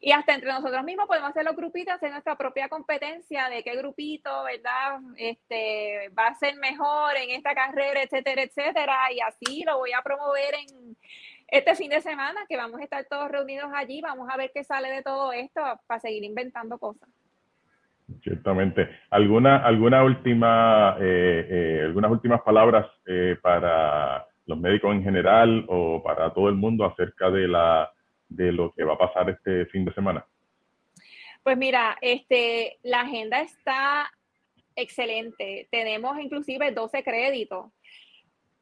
Y 0.00 0.12
hasta 0.12 0.34
entre 0.34 0.52
nosotros 0.52 0.84
mismos 0.84 1.06
podemos 1.06 1.30
hacer 1.30 1.44
los 1.44 1.56
grupitos, 1.56 1.94
hacer 1.94 2.10
nuestra 2.10 2.36
propia 2.36 2.68
competencia 2.68 3.48
de 3.48 3.62
qué 3.62 3.76
grupito, 3.76 4.44
¿verdad? 4.44 5.00
Este, 5.16 6.10
va 6.18 6.28
a 6.28 6.34
ser 6.34 6.56
mejor 6.56 7.16
en 7.16 7.30
esta 7.30 7.54
carrera, 7.54 8.02
etcétera, 8.02 8.42
etcétera. 8.42 9.12
Y 9.12 9.20
así 9.20 9.62
lo 9.64 9.78
voy 9.78 9.92
a 9.92 10.02
promover 10.02 10.54
en 10.54 10.96
este 11.48 11.74
fin 11.74 11.90
de 11.90 12.00
semana, 12.00 12.44
que 12.48 12.56
vamos 12.56 12.80
a 12.80 12.84
estar 12.84 13.04
todos 13.06 13.30
reunidos 13.30 13.70
allí. 13.74 14.00
Vamos 14.00 14.28
a 14.30 14.36
ver 14.36 14.50
qué 14.52 14.64
sale 14.64 14.90
de 14.90 15.02
todo 15.02 15.32
esto 15.32 15.62
para 15.86 16.00
seguir 16.00 16.24
inventando 16.24 16.78
cosas. 16.78 17.08
Ciertamente. 18.22 18.88
¿Alguna, 19.10 19.58
alguna 19.58 20.02
última, 20.02 20.96
eh, 21.00 21.46
eh, 21.48 21.82
algunas 21.84 22.10
últimas 22.10 22.42
palabras 22.42 22.86
eh, 23.06 23.36
para 23.40 24.26
los 24.46 24.58
médicos 24.58 24.94
en 24.94 25.04
general 25.04 25.64
o 25.68 26.02
para 26.02 26.32
todo 26.32 26.48
el 26.48 26.56
mundo 26.56 26.84
acerca 26.84 27.30
de, 27.30 27.46
la, 27.46 27.90
de 28.28 28.52
lo 28.52 28.72
que 28.72 28.84
va 28.84 28.94
a 28.94 28.98
pasar 28.98 29.30
este 29.30 29.66
fin 29.66 29.84
de 29.84 29.94
semana? 29.94 30.24
Pues 31.42 31.56
mira, 31.56 31.96
este, 32.00 32.78
la 32.82 33.02
agenda 33.02 33.40
está 33.40 34.10
excelente. 34.76 35.68
Tenemos 35.70 36.18
inclusive 36.18 36.72
12 36.72 37.02
créditos 37.02 37.66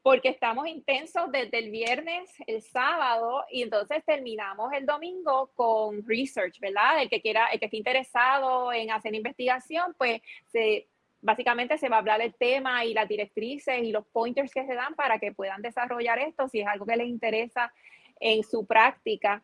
porque 0.09 0.29
estamos 0.29 0.67
intensos 0.67 1.31
desde 1.31 1.59
el 1.59 1.69
viernes, 1.69 2.31
el 2.47 2.63
sábado, 2.63 3.45
y 3.51 3.61
entonces 3.61 4.03
terminamos 4.03 4.73
el 4.73 4.87
domingo 4.87 5.51
con 5.53 6.03
research, 6.03 6.59
¿verdad? 6.59 7.03
El 7.03 7.09
que 7.11 7.21
quiera, 7.21 7.45
el 7.49 7.59
que 7.59 7.65
esté 7.65 7.77
interesado 7.77 8.73
en 8.73 8.89
hacer 8.89 9.13
investigación, 9.13 9.93
pues 9.99 10.19
se, 10.47 10.87
básicamente 11.21 11.77
se 11.77 11.89
va 11.89 11.97
a 11.97 11.99
hablar 11.99 12.21
el 12.21 12.33
tema 12.33 12.85
y 12.85 12.95
las 12.95 13.07
directrices 13.07 13.83
y 13.83 13.91
los 13.91 14.03
pointers 14.07 14.51
que 14.51 14.65
se 14.65 14.73
dan 14.73 14.95
para 14.95 15.19
que 15.19 15.31
puedan 15.31 15.61
desarrollar 15.61 16.17
esto 16.17 16.47
si 16.47 16.61
es 16.61 16.67
algo 16.67 16.87
que 16.87 16.95
les 16.95 17.07
interesa 17.07 17.71
en 18.19 18.41
su 18.41 18.65
práctica. 18.65 19.43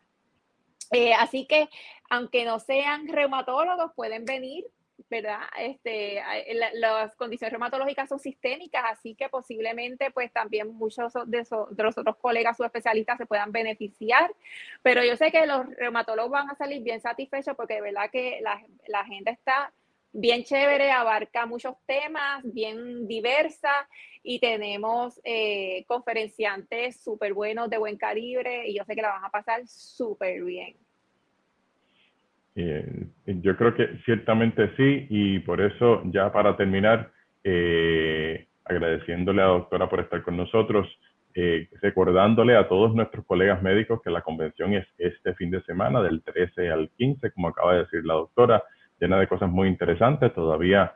Eh, 0.90 1.14
así 1.14 1.46
que, 1.46 1.68
aunque 2.10 2.44
no 2.44 2.58
sean 2.58 3.06
reumatólogos, 3.06 3.92
pueden 3.94 4.24
venir 4.24 4.64
¿verdad? 5.10 5.40
Este, 5.58 6.22
las 6.74 7.14
condiciones 7.16 7.52
reumatológicas 7.52 8.08
son 8.08 8.18
sistémicas, 8.18 8.84
así 8.90 9.14
que 9.14 9.28
posiblemente 9.28 10.10
pues 10.10 10.32
también 10.32 10.68
muchos 10.68 11.12
de, 11.26 11.44
los 11.48 11.98
otros 11.98 12.16
colegas 12.16 12.56
subespecialistas 12.56 13.18
se 13.18 13.26
puedan 13.26 13.52
beneficiar, 13.52 14.32
pero 14.82 15.04
yo 15.04 15.16
sé 15.16 15.30
que 15.30 15.46
los 15.46 15.66
reumatólogos 15.76 16.30
van 16.30 16.50
a 16.50 16.56
salir 16.56 16.82
bien 16.82 17.00
satisfechos 17.00 17.56
porque 17.56 17.74
de 17.74 17.82
verdad 17.82 18.10
que 18.10 18.40
la, 18.42 18.62
la 18.88 19.00
agenda 19.00 19.30
está 19.30 19.72
bien 20.12 20.44
chévere, 20.44 20.90
abarca 20.90 21.44
muchos 21.46 21.74
temas, 21.84 22.42
bien 22.44 23.06
diversa 23.06 23.88
y 24.22 24.40
tenemos 24.40 25.20
eh, 25.24 25.84
conferenciantes 25.86 27.00
súper 27.02 27.34
buenos 27.34 27.68
de 27.68 27.78
buen 27.78 27.96
calibre 27.98 28.66
y 28.66 28.76
yo 28.76 28.84
sé 28.84 28.94
que 28.94 29.02
la 29.02 29.10
van 29.10 29.24
a 29.24 29.30
pasar 29.30 29.66
súper 29.68 30.42
bien. 30.42 30.85
Eh, 32.56 33.06
yo 33.26 33.54
creo 33.56 33.74
que 33.74 33.98
ciertamente 34.06 34.72
sí, 34.76 35.06
y 35.10 35.38
por 35.40 35.60
eso 35.60 36.02
ya 36.06 36.32
para 36.32 36.56
terminar, 36.56 37.10
eh, 37.44 38.46
agradeciéndole 38.64 39.42
a 39.42 39.46
la 39.46 39.52
doctora 39.52 39.88
por 39.88 40.00
estar 40.00 40.22
con 40.22 40.38
nosotros, 40.38 40.88
eh, 41.34 41.68
recordándole 41.82 42.56
a 42.56 42.66
todos 42.66 42.94
nuestros 42.94 43.26
colegas 43.26 43.62
médicos 43.62 44.00
que 44.02 44.10
la 44.10 44.22
convención 44.22 44.72
es 44.72 44.86
este 44.96 45.34
fin 45.34 45.50
de 45.50 45.62
semana, 45.64 46.00
del 46.00 46.22
13 46.22 46.70
al 46.70 46.88
15, 46.96 47.30
como 47.32 47.48
acaba 47.48 47.74
de 47.74 47.80
decir 47.80 48.06
la 48.06 48.14
doctora, 48.14 48.64
llena 48.98 49.20
de 49.20 49.28
cosas 49.28 49.50
muy 49.50 49.68
interesantes, 49.68 50.32
todavía 50.32 50.94